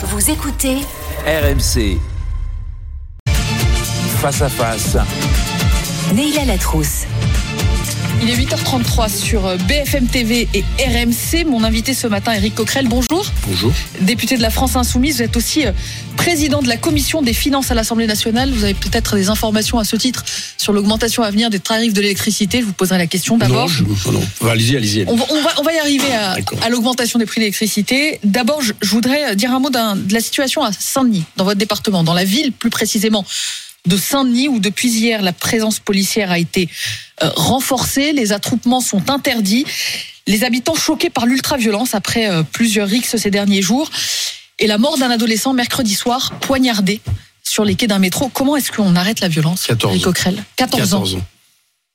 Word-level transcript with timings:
Vous 0.00 0.30
écoutez 0.30 0.76
RMC. 1.26 1.98
Face 4.20 4.42
à 4.42 4.48
face. 4.48 4.96
Neila 6.14 6.44
Latrousse. 6.44 7.04
Il 8.20 8.28
est 8.30 8.34
8h33 8.36 9.08
sur 9.16 9.46
euh, 9.46 9.56
BFM 9.68 10.06
TV 10.08 10.48
et 10.52 10.64
RMC. 10.80 11.44
Mon 11.46 11.62
invité 11.62 11.94
ce 11.94 12.06
matin, 12.08 12.32
Eric 12.32 12.56
Coquerel, 12.56 12.88
bonjour. 12.88 13.24
Bonjour. 13.46 13.72
Député 14.00 14.36
de 14.36 14.42
la 14.42 14.50
France 14.50 14.74
Insoumise, 14.74 15.16
vous 15.16 15.22
êtes 15.22 15.36
aussi 15.36 15.64
euh, 15.66 15.72
président 16.16 16.60
de 16.60 16.68
la 16.68 16.76
commission 16.76 17.22
des 17.22 17.32
finances 17.32 17.70
à 17.70 17.74
l'Assemblée 17.74 18.08
nationale. 18.08 18.50
Vous 18.50 18.64
avez 18.64 18.74
peut-être 18.74 19.14
des 19.14 19.28
informations 19.28 19.78
à 19.78 19.84
ce 19.84 19.94
titre 19.94 20.24
sur 20.56 20.72
l'augmentation 20.72 21.22
à 21.22 21.30
venir 21.30 21.48
des 21.48 21.60
tarifs 21.60 21.92
de 21.94 22.00
l'électricité. 22.00 22.60
Je 22.60 22.64
vous 22.66 22.72
poserai 22.72 22.98
la 22.98 23.06
question 23.06 23.38
d'abord. 23.38 23.68
Non, 23.68 23.68
je, 23.68 23.84
non. 24.10 24.20
Allez-y, 24.50 24.76
allez-y. 24.76 25.04
On 25.06 25.14
va, 25.16 25.24
on, 25.30 25.40
va, 25.40 25.50
on 25.58 25.62
va 25.62 25.72
y 25.72 25.78
arriver 25.78 26.12
à, 26.12 26.68
l'augmentation 26.70 27.20
des 27.20 27.26
prix 27.26 27.36
de 27.40 27.42
l'électricité. 27.42 28.18
D'abord, 28.24 28.60
je, 28.62 28.72
je 28.82 28.90
voudrais 28.90 29.36
dire 29.36 29.52
un 29.54 29.60
mot 29.60 29.70
d'un- 29.70 29.94
de 29.96 30.12
la 30.12 30.20
situation 30.20 30.62
à 30.64 30.70
Saint-Denis, 30.72 31.24
dans 31.36 31.44
votre 31.44 31.58
département, 31.58 32.02
dans 32.02 32.14
la 32.14 32.24
ville 32.24 32.50
plus 32.52 32.70
précisément 32.70 33.24
de 33.88 33.96
Saint-Denis, 33.96 34.48
où 34.48 34.60
depuis 34.60 34.88
hier, 34.90 35.22
la 35.22 35.32
présence 35.32 35.80
policière 35.80 36.30
a 36.30 36.38
été 36.38 36.68
euh, 37.22 37.30
renforcée, 37.34 38.12
les 38.12 38.32
attroupements 38.32 38.80
sont 38.80 39.10
interdits, 39.10 39.64
les 40.26 40.44
habitants 40.44 40.74
choqués 40.74 41.10
par 41.10 41.26
l'ultra-violence 41.26 41.94
après 41.94 42.30
euh, 42.30 42.42
plusieurs 42.42 42.86
rixes 42.88 43.16
ces 43.16 43.30
derniers 43.30 43.62
jours, 43.62 43.90
et 44.58 44.66
la 44.66 44.78
mort 44.78 44.98
d'un 44.98 45.10
adolescent 45.10 45.54
mercredi 45.54 45.94
soir, 45.94 46.32
poignardé 46.40 47.00
sur 47.42 47.64
les 47.64 47.74
quais 47.76 47.86
d'un 47.86 47.98
métro. 47.98 48.28
Comment 48.28 48.56
est-ce 48.56 48.70
qu'on 48.72 48.94
arrête 48.94 49.20
la 49.20 49.28
violence 49.28 49.66
14 49.66 49.92
Eric 49.94 50.06
ans. 50.06 50.10
Coquerel 50.10 50.44
14, 50.56 50.80
14 50.82 50.94
ans. 51.16 51.20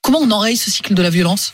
Comment 0.01 0.19
on 0.19 0.31
enraye 0.31 0.57
ce 0.57 0.71
cycle 0.71 0.93
de 0.95 1.01
la 1.01 1.09
violence? 1.09 1.53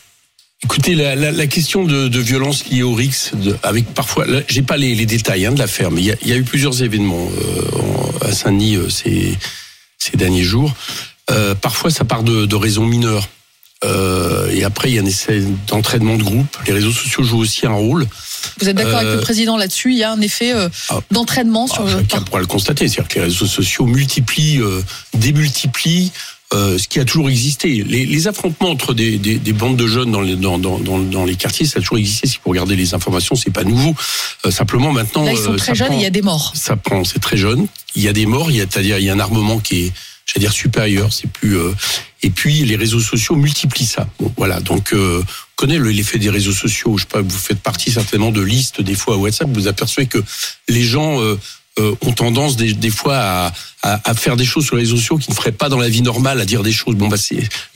Écoutez, 0.64 0.94
la, 0.94 1.14
la, 1.16 1.32
la 1.32 1.46
question 1.46 1.84
de, 1.84 2.08
de 2.08 2.18
violence 2.20 2.66
liée 2.66 2.82
au 2.82 2.94
de- 2.96 3.56
avec 3.62 3.86
parfois, 3.94 4.26
j'ai 4.48 4.62
pas 4.62 4.76
les, 4.76 4.94
les 4.94 5.06
détails 5.06 5.46
hein, 5.46 5.52
de 5.52 5.58
l'affaire, 5.58 5.90
mais 5.90 6.00
il 6.02 6.06
y 6.06 6.12
a, 6.12 6.16
il 6.22 6.28
y 6.28 6.32
a 6.32 6.36
eu 6.36 6.42
plusieurs 6.44 6.82
événements 6.82 7.28
euh, 7.30 7.78
en- 8.22 8.26
à 8.26 8.32
Saint-Denis 8.32 8.76
euh, 8.76 8.88
ces, 8.90 9.38
ces 10.00 10.16
derniers 10.16 10.42
jours. 10.42 10.74
Euh, 11.30 11.54
parfois, 11.54 11.90
ça 11.90 12.04
part 12.04 12.24
de, 12.24 12.46
de 12.46 12.56
raisons 12.56 12.84
mineures. 12.86 13.28
Euh, 13.84 14.50
et 14.50 14.64
après, 14.64 14.90
il 14.90 14.96
y 14.96 14.98
a 14.98 15.02
un 15.02 15.06
essai 15.06 15.42
d'entraînement 15.68 16.16
de 16.16 16.22
groupe. 16.22 16.54
Les 16.66 16.72
réseaux 16.72 16.90
sociaux 16.92 17.22
jouent 17.22 17.38
aussi 17.38 17.66
un 17.66 17.72
rôle. 17.72 18.06
Vous 18.60 18.68
êtes 18.68 18.76
d'accord 18.76 18.96
avec 18.98 19.08
Euh, 19.08 19.14
le 19.16 19.20
président 19.22 19.56
là-dessus? 19.56 19.92
Il 19.92 19.98
y 19.98 20.02
a 20.04 20.12
un 20.12 20.20
effet 20.20 20.52
euh, 20.52 20.68
Ah. 20.90 20.98
d'entraînement 21.10 21.66
sur 21.66 21.84
Ah, 21.86 21.90
le. 21.90 21.98
chacun 22.00 22.20
pourra 22.22 22.40
le 22.40 22.46
constater, 22.46 22.88
c'est-à-dire 22.88 23.08
que 23.08 23.14
les 23.20 23.24
réseaux 23.26 23.46
sociaux 23.46 23.86
multiplient, 23.86 24.60
euh, 24.60 24.82
démultiplient 25.14 26.12
euh, 26.52 26.78
ce 26.78 26.88
qui 26.88 26.98
a 26.98 27.04
toujours 27.04 27.30
existé. 27.30 27.84
Les, 27.86 28.04
les 28.06 28.26
affrontements 28.28 28.70
entre 28.70 28.92
des, 28.94 29.18
des, 29.18 29.36
des 29.38 29.52
bandes 29.52 29.76
de 29.76 29.86
jeunes 29.86 30.10
dans 30.10 30.20
les, 30.20 30.34
dans, 30.36 30.58
dans, 30.58 30.78
dans, 30.78 31.24
les 31.24 31.36
quartiers, 31.36 31.64
ça 31.66 31.78
a 31.78 31.80
toujours 31.80 31.98
existé. 31.98 32.26
Si 32.26 32.38
vous 32.44 32.50
regardez 32.50 32.74
les 32.76 32.92
informations, 32.94 33.36
c'est 33.36 33.50
pas 33.52 33.62
nouveau. 33.64 33.94
Euh, 34.46 34.50
simplement 34.50 34.92
maintenant, 34.92 35.22
Là, 35.24 35.32
ils 35.32 35.38
sont 35.38 35.52
euh, 35.52 35.56
très 35.56 35.74
jeunes 35.74 35.92
il 35.92 36.00
y 36.02 36.06
a 36.06 36.10
des 36.10 36.22
morts. 36.22 36.52
ça 36.56 36.76
prend, 36.76 37.04
c'est 37.04 37.20
très 37.20 37.36
jeune. 37.36 37.66
Il 37.94 38.02
y 38.02 38.08
a 38.08 38.12
des 38.12 38.26
morts, 38.26 38.50
il 38.50 38.56
y 38.56 38.60
a, 38.60 38.64
c'est-à-dire 38.68 38.98
il 38.98 39.04
y 39.04 39.10
a 39.10 39.12
un 39.12 39.20
armement 39.20 39.58
qui 39.60 39.86
est, 39.86 39.92
j'allais 40.26 40.40
dire 40.46 40.52
supérieur. 40.52 41.12
C'est 41.12 41.30
plus. 41.30 41.56
euh, 41.56 41.72
et 42.22 42.30
puis 42.30 42.64
les 42.64 42.76
réseaux 42.76 43.00
sociaux 43.00 43.36
multiplient 43.36 43.86
ça. 43.86 44.08
Bon, 44.18 44.32
voilà. 44.36 44.60
Donc, 44.60 44.92
euh, 44.92 45.22
on 45.22 45.26
connaît 45.56 45.78
le- 45.78 45.90
l'effet 45.90 46.18
des 46.18 46.30
réseaux 46.30 46.52
sociaux. 46.52 46.96
Je 46.98 47.02
sais 47.02 47.08
pas, 47.08 47.22
vous 47.22 47.30
faites 47.30 47.60
partie 47.60 47.90
certainement 47.92 48.30
de 48.32 48.40
listes 48.42 48.80
des 48.82 48.94
fois 48.94 49.14
à 49.14 49.18
WhatsApp. 49.18 49.48
Vous 49.52 49.68
apercevez 49.68 50.06
que 50.06 50.18
les 50.68 50.82
gens 50.82 51.20
euh, 51.20 51.38
euh, 51.80 51.96
ont 52.02 52.12
tendance 52.12 52.56
des, 52.56 52.90
fois 52.90 53.52
à, 53.82 54.14
faire 54.14 54.36
des 54.36 54.44
choses 54.44 54.66
sur 54.66 54.76
les 54.76 54.82
réseaux 54.82 54.96
sociaux 54.96 55.18
qu'ils 55.18 55.30
ne 55.30 55.36
feraient 55.36 55.52
pas 55.52 55.68
dans 55.68 55.78
la 55.78 55.88
vie 55.88 56.02
normale, 56.02 56.40
à 56.40 56.44
dire 56.44 56.62
des 56.62 56.72
choses. 56.72 56.94
Bon, 56.94 57.08
bah 57.08 57.16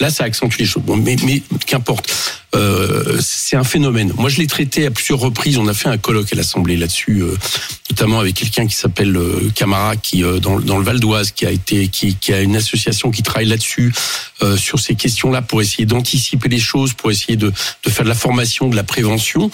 là, 0.01 0.11
ça 0.11 0.25
accentue 0.25 0.59
les 0.59 0.67
choses. 0.67 0.83
Bon, 0.83 0.97
mais, 0.97 1.17
mais 1.25 1.43
qu'importe. 1.67 2.13
Euh, 2.55 3.19
c'est 3.21 3.57
un 3.57 3.65
phénomène. 3.65 4.13
Moi, 4.17 4.29
je 4.29 4.39
l'ai 4.39 4.47
traité 4.47 4.87
à 4.87 4.91
plusieurs 4.91 5.19
reprises. 5.19 5.59
On 5.59 5.67
a 5.69 5.75
fait 5.75 5.89
un 5.89 5.99
colloque 5.99 6.33
à 6.33 6.37
l'Assemblée 6.37 6.77
là-dessus, 6.77 7.23
euh, 7.23 7.37
notamment 7.91 8.21
avec 8.21 8.35
quelqu'un 8.35 8.67
qui 8.67 8.75
s'appelle 8.75 9.17
euh, 9.17 9.51
Camara, 9.55 9.97
qui 9.97 10.23
dans, 10.41 10.59
le 10.59 10.85
Val 10.85 11.01
d'Oise, 11.01 11.33
qui 11.33 11.47
a 11.47 12.41
une 12.41 12.57
association 12.57 13.11
qui 13.11 13.23
travaille 13.23 13.49
là-dessus 13.49 13.93
sur 14.57 14.79
ces 14.79 14.95
questions-là 14.95 15.41
pour 15.41 15.63
essayer 15.63 15.87
d'anticiper 15.87 16.49
les 16.51 16.59
choses, 16.59 16.93
pour 16.93 17.11
essayer 17.11 17.37
de, 17.37 17.51
faire 17.89 18.05
de 18.05 18.09
la 18.09 18.15
formation, 18.15 18.69
de 18.69 18.77
la 18.77 18.83
prévention. 18.83 19.51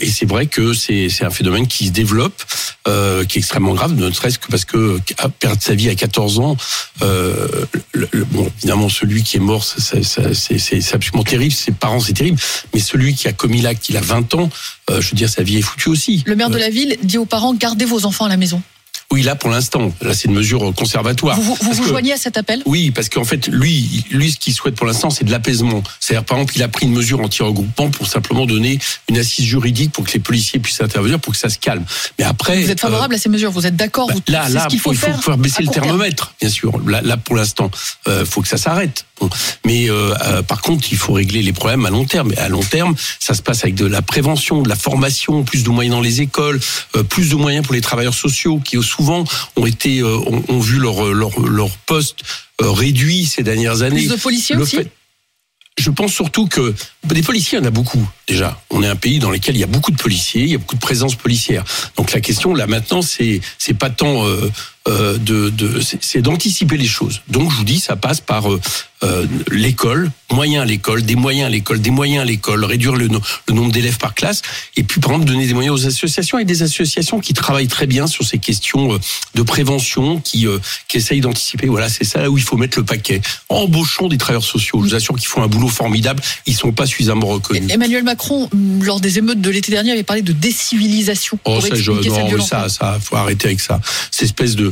Et 0.00 0.10
c'est 0.10 0.26
vrai 0.26 0.46
que 0.46 0.72
c'est 0.74 1.08
un 1.22 1.30
phénomène 1.30 1.66
qui 1.66 1.86
se 1.86 1.90
développe, 1.90 2.42
qui 2.84 2.90
est 2.90 3.36
extrêmement 3.36 3.74
grave, 3.74 3.94
ne 3.94 4.10
serait-ce 4.12 4.38
que 4.38 4.48
parce 4.48 4.64
que 4.64 5.00
perdre 5.40 5.60
sa 5.60 5.74
vie 5.74 5.88
à 5.88 5.94
14 5.96 6.38
ans, 6.38 6.56
bon, 7.00 8.50
évidemment 8.58 8.88
celui 8.88 9.22
qui 9.22 9.38
est 9.38 9.40
mort, 9.40 9.64
c'est 9.64 10.94
absolument 10.94 11.24
terrible. 11.24 11.52
Ses 11.52 11.72
parents, 11.72 12.00
c'est 12.00 12.12
terrible. 12.22 12.40
Mais 12.74 12.80
celui 12.80 13.14
qui 13.14 13.28
a 13.28 13.32
commis 13.32 13.60
l'acte, 13.60 13.88
il 13.88 13.96
a 13.96 14.00
20 14.00 14.34
ans, 14.34 14.50
euh, 14.90 15.00
je 15.00 15.10
veux 15.10 15.16
dire, 15.16 15.28
sa 15.28 15.42
vie 15.42 15.58
est 15.58 15.62
foutue 15.62 15.88
aussi. 15.88 16.22
Le 16.26 16.36
maire 16.36 16.50
de 16.50 16.56
Euh, 16.56 16.60
la 16.60 16.70
ville 16.70 16.96
dit 17.02 17.18
aux 17.18 17.24
parents 17.26 17.54
gardez 17.54 17.84
vos 17.84 18.04
enfants 18.06 18.24
à 18.26 18.28
la 18.28 18.36
maison. 18.36 18.62
oui, 19.10 19.22
là 19.22 19.34
pour 19.34 19.50
l'instant, 19.50 19.92
là 20.00 20.14
c'est 20.14 20.28
une 20.28 20.34
mesure 20.34 20.72
conservatoire. 20.74 21.38
Vous 21.38 21.54
vous, 21.60 21.82
que- 21.82 21.88
joignez 21.88 22.12
à 22.14 22.16
cet 22.16 22.38
appel? 22.38 22.62
Oui, 22.64 22.90
parce 22.92 23.08
qu'en 23.10 23.24
fait, 23.24 23.46
lui, 23.48 24.04
lui, 24.10 24.30
ce 24.32 24.38
qu'il 24.38 24.54
souhaite 24.54 24.74
pour 24.74 24.86
l'instant, 24.86 25.10
c'est 25.10 25.24
de 25.24 25.30
l'apaisement. 25.30 25.82
C'est-à-dire, 26.00 26.24
par 26.24 26.38
exemple, 26.38 26.54
il 26.56 26.62
a 26.62 26.68
pris 26.68 26.86
une 26.86 26.92
mesure 26.94 27.20
anti-regroupement 27.20 27.90
pour 27.90 28.06
simplement 28.06 28.46
donner 28.46 28.78
une 29.10 29.18
assise 29.18 29.44
juridique 29.44 29.92
pour 29.92 30.04
que 30.04 30.12
les 30.12 30.18
policiers 30.20 30.60
puissent 30.60 30.80
intervenir, 30.80 31.20
pour 31.20 31.32
que 31.34 31.38
ça 31.38 31.50
se 31.50 31.58
calme. 31.58 31.84
Mais 32.18 32.24
après, 32.24 32.62
Vous 32.62 32.70
êtes 32.70 32.80
favorable 32.80 33.14
à 33.14 33.18
ces 33.18 33.28
mesures 33.28 33.50
Vous 33.50 33.66
êtes 33.66 33.76
d'accord 33.76 34.08
euh, 34.10 34.14
bah, 34.14 34.20
là, 34.28 34.48
là, 34.48 34.62
ce 34.64 34.68
qu'il 34.68 34.80
faut, 34.80 34.92
il 34.92 34.98
faut 34.98 35.06
faire 35.06 35.22
faire 35.22 35.36
baisser 35.38 35.62
le 35.62 35.68
terme. 35.68 35.86
thermomètre, 35.88 36.34
bien 36.40 36.48
sûr. 36.50 36.72
Là, 36.88 37.02
là 37.02 37.16
pour 37.18 37.36
l'instant, 37.36 37.70
euh, 38.08 38.24
faut 38.24 38.40
que 38.40 38.48
ça 38.48 38.56
s'arrête. 38.56 39.04
Mais 39.64 39.88
euh, 39.90 40.14
euh, 40.24 40.42
par 40.42 40.60
contre, 40.62 40.88
il 40.92 40.98
faut 40.98 41.12
régler 41.12 41.42
les 41.42 41.52
problèmes 41.52 41.86
à 41.86 41.90
long 41.90 42.04
terme. 42.04 42.32
Et 42.32 42.38
à 42.38 42.48
long 42.48 42.62
terme, 42.62 42.94
ça 43.20 43.34
se 43.34 43.42
passe 43.42 43.62
avec 43.64 43.74
de 43.74 43.86
la 43.86 44.02
prévention, 44.02 44.62
de 44.62 44.68
la 44.68 44.76
formation, 44.76 45.42
plus 45.44 45.62
de 45.64 45.70
moyens 45.70 45.96
dans 45.96 46.02
les 46.02 46.20
écoles, 46.20 46.60
euh, 46.96 47.02
plus 47.02 47.30
de 47.30 47.36
moyens 47.36 47.64
pour 47.64 47.74
les 47.74 47.80
travailleurs 47.80 48.14
sociaux 48.14 48.60
qui 48.64 48.82
souvent 48.82 49.24
ont 49.56 49.66
été, 49.66 50.00
euh, 50.00 50.16
ont, 50.26 50.42
ont 50.48 50.60
vu 50.60 50.78
leur 50.78 51.04
leur 51.12 51.38
leur 51.40 51.70
poste 51.86 52.22
réduit 52.60 53.26
ces 53.26 53.42
dernières 53.42 53.82
années. 53.82 54.06
Plus 54.06 54.08
de 54.08 54.16
policiers 54.16 54.56
Le 54.56 54.62
aussi 54.62 54.76
fait- 54.76 54.90
je 55.78 55.90
pense 55.90 56.12
surtout 56.12 56.46
que 56.48 56.74
des 57.04 57.22
policiers, 57.22 57.56
il 57.58 57.62
y 57.62 57.64
en 57.64 57.68
a 57.68 57.70
beaucoup 57.70 58.06
déjà. 58.28 58.60
On 58.70 58.82
est 58.82 58.88
un 58.88 58.94
pays 58.96 59.18
dans 59.18 59.30
lequel 59.30 59.56
il 59.56 59.60
y 59.60 59.64
a 59.64 59.66
beaucoup 59.66 59.90
de 59.90 59.96
policiers, 59.96 60.42
il 60.42 60.50
y 60.50 60.54
a 60.54 60.58
beaucoup 60.58 60.74
de 60.74 60.80
présence 60.80 61.14
policière. 61.14 61.64
Donc 61.96 62.12
la 62.12 62.20
question 62.20 62.54
là 62.54 62.66
maintenant, 62.66 63.00
c'est 63.00 63.40
c'est 63.58 63.74
pas 63.74 63.88
tant 63.88 64.26
euh, 64.26 64.50
de, 64.86 65.48
de 65.50 65.80
c'est- 65.80 66.22
d'anticiper 66.22 66.76
les 66.76 66.86
choses. 66.86 67.20
Donc 67.28 67.50
je 67.50 67.56
vous 67.56 67.64
dis, 67.64 67.78
ça 67.80 67.94
passe 67.96 68.20
par 68.20 68.50
euh, 68.52 68.60
euh, 69.04 69.26
l'école, 69.50 70.10
moyens 70.32 70.62
à 70.62 70.64
l'école, 70.64 71.02
des 71.02 71.14
moyens 71.16 71.46
à 71.46 71.50
l'école, 71.50 71.80
des 71.80 71.90
moyens 71.90 72.22
à 72.22 72.24
l'école, 72.24 72.64
réduire 72.64 72.94
le, 72.94 73.08
no- 73.08 73.20
le 73.48 73.54
nombre 73.54 73.72
d'élèves 73.72 73.98
par 73.98 74.14
classe, 74.14 74.42
et 74.76 74.82
puis 74.82 75.00
par 75.00 75.12
exemple 75.12 75.26
donner 75.28 75.46
des 75.46 75.54
moyens 75.54 75.74
aux 75.82 75.86
associations 75.86 76.38
et 76.38 76.44
des 76.44 76.62
associations 76.62 77.20
qui 77.20 77.32
travaillent 77.32 77.68
très 77.68 77.86
bien 77.86 78.06
sur 78.06 78.24
ces 78.24 78.38
questions 78.38 78.94
euh, 78.94 78.98
de 79.34 79.42
prévention, 79.42 80.20
qui 80.20 80.46
euh, 80.46 80.58
qui 80.88 80.96
essayent 80.98 81.20
d'anticiper. 81.20 81.66
Voilà, 81.68 81.88
c'est 81.88 82.04
ça 82.04 82.20
là 82.22 82.30
où 82.30 82.36
il 82.38 82.44
faut 82.44 82.56
mettre 82.56 82.78
le 82.78 82.84
paquet. 82.84 83.20
Embauchons 83.48 84.08
des 84.08 84.18
travailleurs 84.18 84.44
sociaux. 84.44 84.80
Je 84.82 84.88
vous 84.90 84.94
assure 84.94 85.16
qu'ils 85.16 85.28
font 85.28 85.42
un 85.42 85.48
boulot 85.48 85.68
formidable. 85.68 86.22
Ils 86.46 86.54
sont 86.56 86.72
pas 86.72 86.86
suffisamment 86.86 87.26
reconnus. 87.26 87.70
Emmanuel 87.70 88.02
Macron, 88.04 88.48
mm, 88.52 88.82
lors 88.84 89.00
des 89.00 89.18
émeutes 89.18 89.40
de 89.40 89.50
l'été 89.50 89.70
dernier, 89.72 89.92
avait 89.92 90.02
parlé 90.02 90.22
de 90.22 90.32
décivilisation 90.32 91.38
Oh, 91.44 91.60
ça, 91.60 91.74
je, 91.74 91.90
non, 91.92 92.40
ça, 92.44 92.68
ça, 92.68 92.98
faut 93.00 93.16
arrêter 93.16 93.48
avec 93.48 93.60
ça. 93.60 93.80
Cette 94.10 94.22
espèce 94.26 94.54
de, 94.56 94.71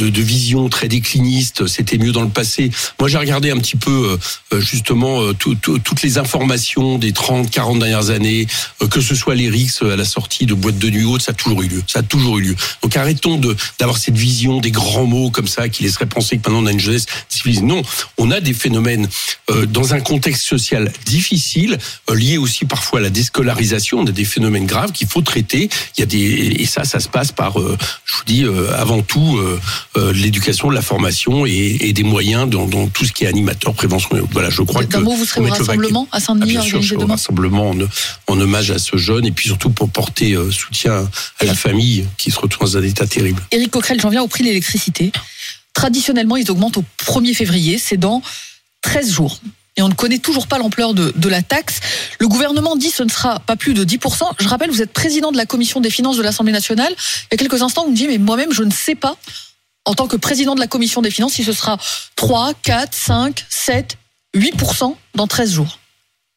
de, 0.00 0.08
de 0.08 0.22
vision 0.22 0.68
très 0.68 0.88
décliniste, 0.88 1.66
c'était 1.66 1.98
mieux 1.98 2.12
dans 2.12 2.22
le 2.22 2.30
passé. 2.30 2.70
Moi, 2.98 3.08
j'ai 3.08 3.18
regardé 3.18 3.50
un 3.50 3.58
petit 3.58 3.76
peu, 3.76 4.18
euh, 4.52 4.60
justement, 4.60 5.20
euh, 5.22 5.32
tout- 5.34 5.54
tout- 5.56 5.78
toutes 5.78 6.02
les 6.02 6.16
informations 6.18 6.98
des 6.98 7.12
30, 7.12 7.50
40 7.50 7.78
dernières 7.78 8.10
années, 8.10 8.46
euh, 8.82 8.88
que 8.88 9.00
ce 9.00 9.14
soit 9.14 9.34
les 9.34 9.48
RICS 9.50 9.82
à 9.82 9.96
la 9.96 10.04
sortie 10.04 10.46
de 10.46 10.54
boîtes 10.54 10.78
de 10.78 10.88
nuit 10.90 11.04
ou 11.04 11.12
autres, 11.12 11.24
ça 11.24 11.32
a 11.32 11.34
toujours 11.34 11.62
eu 11.62 11.68
lieu. 11.68 11.82
Ça 11.86 11.98
a 12.00 12.02
toujours 12.02 12.38
eu 12.38 12.42
lieu. 12.42 12.56
Donc, 12.82 12.96
arrêtons 12.96 13.36
de, 13.36 13.54
d'avoir 13.78 13.98
cette 13.98 14.16
vision 14.16 14.60
des 14.60 14.70
grands 14.70 15.04
mots 15.06 15.30
comme 15.30 15.48
ça 15.48 15.68
qui 15.68 15.82
laisserait 15.82 16.06
penser 16.06 16.38
que 16.38 16.48
maintenant 16.48 16.62
on 16.62 16.66
a 16.66 16.72
une 16.72 16.80
jeunesse 16.80 17.06
civilisée. 17.28 17.62
Non, 17.62 17.82
on 18.16 18.30
a 18.30 18.40
des 18.40 18.54
phénomènes 18.54 19.08
euh, 19.50 19.66
dans 19.66 19.92
un 19.94 20.00
contexte 20.00 20.44
social 20.46 20.90
difficile, 21.04 21.78
euh, 22.08 22.14
liés 22.14 22.38
aussi 22.38 22.64
parfois 22.64 23.00
à 23.00 23.02
la 23.02 23.10
déscolarisation. 23.10 23.98
On 24.00 24.06
a 24.06 24.10
des 24.12 24.24
phénomènes 24.24 24.66
graves 24.66 24.92
qu'il 24.92 25.08
faut 25.08 25.20
traiter. 25.22 25.68
Il 25.96 26.00
y 26.00 26.02
a 26.02 26.06
des 26.06 26.56
et 26.60 26.66
ça, 26.66 26.84
ça 26.84 27.00
se 27.00 27.08
passe 27.08 27.32
par, 27.32 27.60
euh, 27.60 27.76
je 28.04 28.14
vous 28.14 28.24
dis, 28.26 28.44
euh, 28.44 28.72
avant 28.76 29.02
tout 29.02 29.38
euh, 29.96 30.12
l'éducation, 30.12 30.68
de 30.68 30.74
la 30.74 30.82
formation 30.82 31.46
et, 31.46 31.78
et 31.80 31.92
des 31.92 32.04
moyens 32.04 32.48
dans, 32.48 32.66
dans 32.66 32.86
tout 32.88 33.04
ce 33.04 33.12
qui 33.12 33.24
est 33.24 33.26
animateur, 33.26 33.74
prévention. 33.74 34.08
Voilà, 34.30 34.48
je 34.48 34.62
crois 34.62 34.84
que 34.84 34.88
D'un 34.88 35.00
mot, 35.00 35.14
vous 35.14 35.24
serez 35.24 35.40
au 35.40 35.44
rassemblement 35.48 36.06
à 36.12 36.16
Ah, 36.16 36.20
Saint-Denis 36.20 36.52
bien 36.52 36.62
sûr, 36.62 37.02
au 37.02 37.06
rassemblement 37.06 37.70
en, 37.70 37.76
en 38.28 38.40
hommage 38.40 38.70
à 38.70 38.78
ce 38.78 38.96
jeune 38.96 39.26
et 39.26 39.32
puis 39.32 39.48
surtout 39.48 39.70
pour 39.70 39.90
porter 39.90 40.34
euh, 40.34 40.50
soutien 40.50 41.08
à 41.40 41.44
la 41.44 41.54
famille 41.54 42.06
qui 42.18 42.30
se 42.30 42.38
retrouve 42.38 42.68
dans 42.68 42.78
un 42.78 42.82
état 42.82 43.06
terrible. 43.06 43.42
Éric 43.50 43.72
Coquerel, 43.72 44.00
j'en 44.00 44.10
viens 44.10 44.22
au 44.22 44.28
prix 44.28 44.44
de 44.44 44.48
l'électricité. 44.48 45.10
Traditionnellement, 45.74 46.36
ils 46.36 46.50
augmentent 46.50 46.76
au 46.76 46.84
1er 47.04 47.34
février, 47.34 47.78
c'est 47.78 47.96
dans 47.96 48.22
13 48.82 49.10
jours. 49.12 49.40
Et 49.76 49.82
on 49.82 49.88
ne 49.88 49.94
connaît 49.94 50.18
toujours 50.18 50.46
pas 50.46 50.58
l'ampleur 50.58 50.94
de, 50.94 51.12
de 51.16 51.28
la 51.28 51.42
taxe. 51.42 51.80
Le 52.18 52.28
gouvernement 52.28 52.76
dit 52.76 52.90
que 52.90 52.96
ce 52.96 53.02
ne 53.02 53.08
sera 53.08 53.40
pas 53.40 53.56
plus 53.56 53.72
de 53.72 53.84
10%. 53.84 54.24
Je 54.38 54.48
rappelle, 54.48 54.70
vous 54.70 54.82
êtes 54.82 54.92
président 54.92 55.32
de 55.32 55.36
la 55.36 55.46
commission 55.46 55.80
des 55.80 55.90
finances 55.90 56.16
de 56.16 56.22
l'Assemblée 56.22 56.52
nationale. 56.52 56.92
Il 56.96 57.28
y 57.32 57.34
a 57.34 57.36
quelques 57.38 57.62
instants, 57.62 57.84
vous 57.84 57.92
me 57.92 57.96
dites, 57.96 58.08
mais 58.08 58.18
moi-même, 58.18 58.52
je 58.52 58.62
ne 58.62 58.70
sais 58.70 58.94
pas, 58.94 59.16
en 59.84 59.94
tant 59.94 60.06
que 60.06 60.16
président 60.16 60.54
de 60.54 60.60
la 60.60 60.66
commission 60.66 61.02
des 61.02 61.10
finances, 61.10 61.34
si 61.34 61.44
ce 61.44 61.52
sera 61.52 61.78
3, 62.16 62.52
4, 62.62 62.94
5, 62.94 63.46
7, 63.48 63.96
8% 64.36 64.94
dans 65.14 65.26
13 65.26 65.52
jours. 65.52 65.78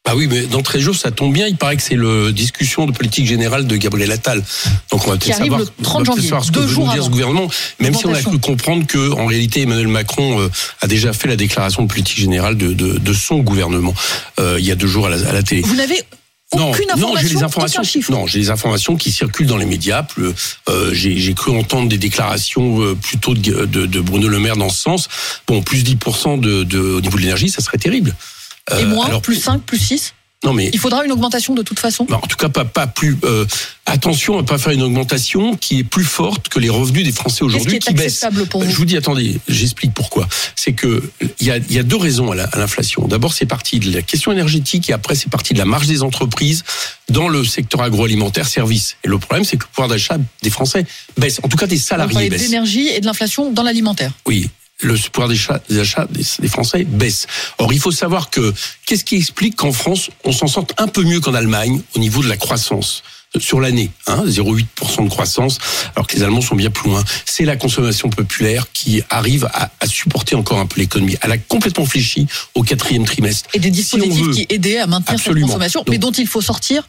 Bah 0.04 0.12
oui, 0.14 0.26
mais 0.26 0.42
dans 0.42 0.60
13 0.60 0.82
jours, 0.82 0.94
ça 0.94 1.10
tombe 1.10 1.32
bien. 1.32 1.46
Il 1.46 1.56
paraît 1.56 1.76
que 1.76 1.82
c'est 1.82 1.94
le 1.94 2.30
discussion 2.30 2.84
de 2.84 2.92
politique 2.92 3.26
générale 3.26 3.66
de 3.66 3.76
Gabriel 3.76 4.12
Attal. 4.12 4.44
Donc 4.90 5.06
on 5.06 5.10
va 5.10 5.16
peut-être 5.16 5.38
savoir, 5.38 5.60
le 5.60 5.64
30 5.64 5.72
on 5.82 5.98
va 5.98 6.04
peut-être 6.04 6.04
janvier, 6.04 6.28
savoir 6.28 6.44
ce 6.44 6.52
que 6.52 6.58
veut 6.58 6.76
nous 6.76 6.92
dire 6.92 7.04
ce 7.04 7.08
gouvernement. 7.08 7.48
Même 7.80 7.94
si 7.94 8.06
on 8.06 8.12
a 8.12 8.20
cru 8.20 8.38
comprendre 8.38 8.86
que, 8.86 9.12
en 9.12 9.24
réalité, 9.24 9.62
Emmanuel 9.62 9.88
Macron 9.88 10.40
euh, 10.40 10.50
a 10.82 10.88
déjà 10.88 11.14
fait 11.14 11.26
la 11.26 11.36
déclaration 11.36 11.82
de 11.82 11.88
politique 11.88 12.18
générale 12.18 12.58
de, 12.58 12.74
de, 12.74 12.98
de 12.98 13.12
son 13.14 13.38
gouvernement 13.38 13.94
euh, 14.40 14.56
il 14.58 14.66
y 14.66 14.70
a 14.70 14.74
deux 14.74 14.86
jours 14.86 15.06
à 15.06 15.08
la, 15.08 15.26
à 15.26 15.32
la 15.32 15.42
télé. 15.42 15.62
Vous 15.62 15.74
n'avez 15.74 16.02
aucune 16.60 16.86
non, 16.88 16.94
information, 16.94 17.16
j'ai 17.28 17.34
les 17.34 17.42
informations. 17.42 17.82
Non, 18.10 18.26
j'ai 18.26 18.38
les 18.38 18.50
informations 18.50 18.96
qui 18.96 19.10
circulent 19.10 19.46
dans 19.46 19.56
les 19.56 19.66
médias. 19.66 20.06
Euh, 20.68 20.90
j'ai 20.92 21.34
cru 21.34 21.56
entendre 21.56 21.88
des 21.88 21.98
déclarations 21.98 22.80
euh, 22.82 22.94
plutôt 22.94 23.34
de, 23.34 23.66
de, 23.66 23.86
de 23.86 24.00
Bruno 24.00 24.28
Le 24.28 24.38
Maire 24.38 24.56
dans 24.56 24.68
ce 24.68 24.80
sens. 24.82 25.08
Bon, 25.46 25.62
plus 25.62 25.84
10% 25.84 26.40
de, 26.40 26.64
de, 26.64 26.78
au 26.78 27.00
niveau 27.00 27.16
de 27.16 27.22
l'énergie, 27.22 27.50
ça 27.50 27.62
serait 27.62 27.78
terrible. 27.78 28.14
Et 28.70 28.74
Euh, 28.74 28.86
moins, 28.86 29.06
alors, 29.06 29.22
plus 29.22 29.36
5, 29.36 29.62
plus 29.62 29.78
6 29.78 30.14
Non, 30.44 30.52
mais 30.52 30.70
Il 30.72 30.78
faudra 30.78 31.04
une 31.04 31.12
augmentation 31.12 31.54
de 31.54 31.62
toute 31.62 31.78
façon 31.78 32.04
bah, 32.08 32.20
en 32.22 32.26
tout 32.26 32.36
cas, 32.36 32.48
pas, 32.48 32.64
pas 32.64 32.86
plus. 32.86 33.16
euh, 33.24 33.46
attention 33.86 34.38
à 34.38 34.42
pas 34.42 34.58
faire 34.58 34.72
une 34.72 34.82
augmentation 34.82 35.56
qui 35.56 35.78
est 35.80 35.84
plus 35.84 36.04
forte 36.04 36.48
que 36.48 36.58
les 36.58 36.68
revenus 36.70 37.04
des 37.04 37.12
Français 37.12 37.38
qui 37.38 37.44
aujourd'hui 37.44 37.76
est 37.76 37.78
qui 37.80 37.94
baissent. 37.94 38.22
acceptable 38.22 38.46
pour 38.46 38.62
Je 38.62 38.68
vous 38.68 38.74
vous 38.74 38.84
dis, 38.84 38.96
attendez, 38.96 39.38
j'explique 39.48 39.92
pourquoi. 39.94 40.28
C'est 40.56 40.72
que 40.72 41.02
il 41.40 41.46
y 41.46 41.50
a, 41.50 41.56
il 41.56 41.72
y 41.72 41.78
a 41.78 41.82
deux 41.82 41.96
raisons 41.96 42.30
à 42.32 42.34
la- 42.34 42.44
à 42.44 42.58
l'inflation. 42.58 43.06
D'abord, 43.08 43.32
c'est 43.32 43.46
parti 43.46 43.78
de 43.80 43.90
la 43.94 44.02
question 44.02 44.32
énergétique 44.32 44.90
et 44.90 44.92
après, 44.92 45.14
c'est 45.14 45.30
parti 45.30 45.54
de 45.54 45.58
la 45.58 45.64
marge 45.64 45.86
des 45.86 46.02
entreprises 46.02 46.62
dans 47.10 47.28
le 47.28 47.44
secteur 47.44 47.82
agroalimentaire, 47.82 48.46
service. 48.46 48.96
Et 49.04 49.08
le 49.08 49.18
problème, 49.18 49.44
c'est 49.44 49.56
que 49.56 49.64
le 49.64 49.68
pouvoir 49.70 49.88
d'achat 49.88 50.16
des 50.42 50.50
Français 50.50 50.84
baisse. 51.18 51.40
En 51.42 51.48
tout 51.48 51.56
cas, 51.56 51.66
des 51.66 51.76
salariés 51.78 52.28
baissent. 52.30 52.42
d'énergie 52.42 52.88
et 52.88 53.00
de 53.00 53.06
l'inflation 53.06 53.50
dans 53.50 53.62
l'alimentaire. 53.62 54.12
Oui, 54.26 54.48
le 54.84 54.96
pouvoir 55.10 55.28
d'achat 55.28 55.60
des 55.68 55.78
achats 55.78 56.06
des, 56.10 56.24
des 56.38 56.48
Français 56.48 56.84
baisse. 56.84 57.26
Or, 57.58 57.72
il 57.72 57.80
faut 57.80 57.90
savoir 57.92 58.30
que 58.30 58.52
qu'est-ce 58.86 59.04
qui 59.04 59.16
explique 59.16 59.56
qu'en 59.56 59.72
France, 59.72 60.10
on 60.24 60.32
s'en 60.32 60.46
sorte 60.46 60.72
un 60.78 60.88
peu 60.88 61.02
mieux 61.02 61.20
qu'en 61.20 61.34
Allemagne 61.34 61.80
au 61.96 61.98
niveau 61.98 62.22
de 62.22 62.28
la 62.28 62.36
croissance? 62.36 63.02
Sur 63.40 63.60
l'année, 63.60 63.90
hein, 64.06 64.22
0,8% 64.28 65.02
de 65.04 65.08
croissance, 65.08 65.58
alors 65.96 66.06
que 66.06 66.14
les 66.14 66.22
Allemands 66.22 66.40
sont 66.40 66.54
bien 66.54 66.70
plus 66.70 66.88
loin. 66.88 67.02
C'est 67.24 67.44
la 67.44 67.56
consommation 67.56 68.08
populaire 68.08 68.66
qui 68.72 69.02
arrive 69.10 69.46
à, 69.52 69.72
à 69.80 69.86
supporter 69.88 70.36
encore 70.36 70.60
un 70.60 70.66
peu 70.66 70.78
l'économie. 70.80 71.16
Elle 71.20 71.32
a 71.32 71.38
complètement 71.38 71.84
fléchi 71.84 72.28
au 72.54 72.62
quatrième 72.62 73.04
trimestre. 73.04 73.48
Et 73.52 73.58
des 73.58 73.70
Si 73.70 73.72
dispositifs 73.72 74.24
veut- 74.26 74.32
qui 74.34 74.46
aidaient 74.50 74.78
à 74.78 74.86
maintenir 74.86 75.14
Absolument. 75.18 75.48
cette 75.48 75.52
consommation, 75.54 75.80
Donc- 75.80 75.88
mais 75.88 75.98
dont 75.98 76.12
il 76.12 76.28
faut 76.28 76.42
sortir, 76.42 76.86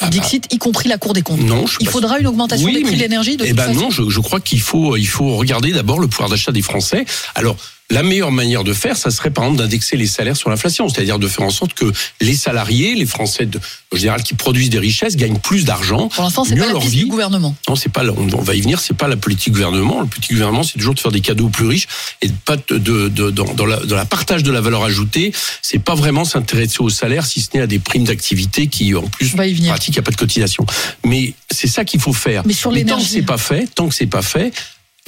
Ah, 0.00 0.08
Dixit, 0.08 0.46
y 0.52 0.58
compris 0.58 0.88
la 0.88 0.98
Cour 0.98 1.12
des 1.12 1.22
comptes. 1.22 1.40
Non, 1.40 1.66
je 1.66 1.76
Il 1.80 1.88
faudra 1.88 2.18
une 2.18 2.26
augmentation 2.26 2.66
Oui, 2.66 2.74
des 2.74 2.80
prix 2.80 2.90
mais- 2.92 2.96
de 2.96 3.02
l'énergie 3.02 3.36
de 3.36 3.44
Eh 3.44 3.52
ben 3.52 3.66
façon 3.68 3.80
non, 3.80 3.90
je, 3.90 4.08
je 4.08 4.20
crois 4.20 4.40
qu'il 4.40 4.60
faut, 4.60 4.96
il 4.96 5.06
faut 5.06 5.36
regarder 5.36 5.72
d'abord 5.72 6.00
le 6.00 6.08
pouvoir 6.08 6.28
d'achat 6.28 6.50
des 6.50 6.62
Français. 6.62 7.04
Alors, 7.34 7.56
la 7.92 8.02
meilleure 8.02 8.32
manière 8.32 8.64
de 8.64 8.72
faire, 8.72 8.96
ça 8.96 9.10
serait 9.10 9.30
par 9.30 9.44
exemple 9.44 9.60
d'indexer 9.62 9.96
les 9.96 10.06
salaires 10.06 10.36
sur 10.36 10.48
l'inflation, 10.50 10.88
c'est-à-dire 10.88 11.18
de 11.18 11.28
faire 11.28 11.44
en 11.44 11.50
sorte 11.50 11.74
que 11.74 11.92
les 12.20 12.34
salariés, 12.34 12.94
les 12.94 13.06
Français 13.06 13.46
de, 13.46 13.60
en 13.92 13.96
général 13.96 14.22
qui 14.22 14.34
produisent 14.34 14.70
des 14.70 14.78
richesses, 14.78 15.14
gagnent 15.16 15.38
plus 15.38 15.64
d'argent. 15.64 16.08
Pour 16.08 16.24
l'instant, 16.24 16.44
c'est 16.44 16.56
pas 16.56 16.72
la 16.72 16.80
piste 16.80 16.94
du 16.94 17.06
gouvernement. 17.06 17.54
Non, 17.68 17.76
c'est 17.76 17.90
pas. 17.92 18.02
la- 18.02 18.12
On, 18.12 18.26
va 18.42 18.54
y 18.54 18.60
venir. 18.62 18.80
C'est 18.80 18.96
pas 18.96 19.08
la 19.08 19.16
politique 19.16 19.52
gouvernement. 19.52 20.00
Le 20.00 20.06
politique 20.06 20.32
gouvernement, 20.32 20.62
c'est 20.62 20.78
toujours 20.78 20.94
de 20.94 21.00
faire 21.00 21.12
des 21.12 21.20
cadeaux 21.20 21.46
aux 21.46 21.50
plus 21.50 21.66
riches 21.66 21.86
et 22.22 22.28
de 22.28 22.34
pas 22.44 22.56
de, 22.56 22.78
de, 22.78 23.08
de- 23.08 23.30
dans, 23.30 23.52
dans 23.54 23.66
la, 23.66 23.76
dans 23.76 23.96
la 23.96 24.06
partage 24.06 24.42
de 24.42 24.50
la 24.50 24.60
valeur 24.62 24.82
ajoutée. 24.84 25.32
C'est 25.60 25.78
pas 25.78 25.94
vraiment 25.94 26.24
s'intéresser 26.24 26.78
au 26.80 26.88
salaire, 26.88 27.26
si 27.26 27.40
ce 27.42 27.48
n'est 27.54 27.60
à 27.62 27.66
des 27.66 27.78
primes 27.78 28.04
d'activité 28.04 28.66
qui, 28.68 28.94
en 28.94 29.02
plus, 29.02 29.26
y 29.26 29.30
venir. 29.54 29.68
pratique, 29.72 29.94
il 29.94 29.98
n'y 29.98 30.02
a 30.02 30.02
pas 30.02 30.10
de 30.12 30.16
cotisation. 30.16 30.64
Mais 31.04 31.34
c'est 31.50 31.68
ça 31.68 31.84
qu'il 31.84 32.00
faut 32.00 32.12
faire. 32.14 32.42
Mais 32.46 32.54
sur 32.54 32.70
tant 32.70 32.70
que 32.70 32.76
l'énergie. 32.76 33.06
c'est 33.06 33.22
pas 33.22 33.38
fait, 33.38 33.66
tant 33.74 33.88
que 33.88 33.94
c'est 33.94 34.06
pas 34.06 34.22
fait. 34.22 34.52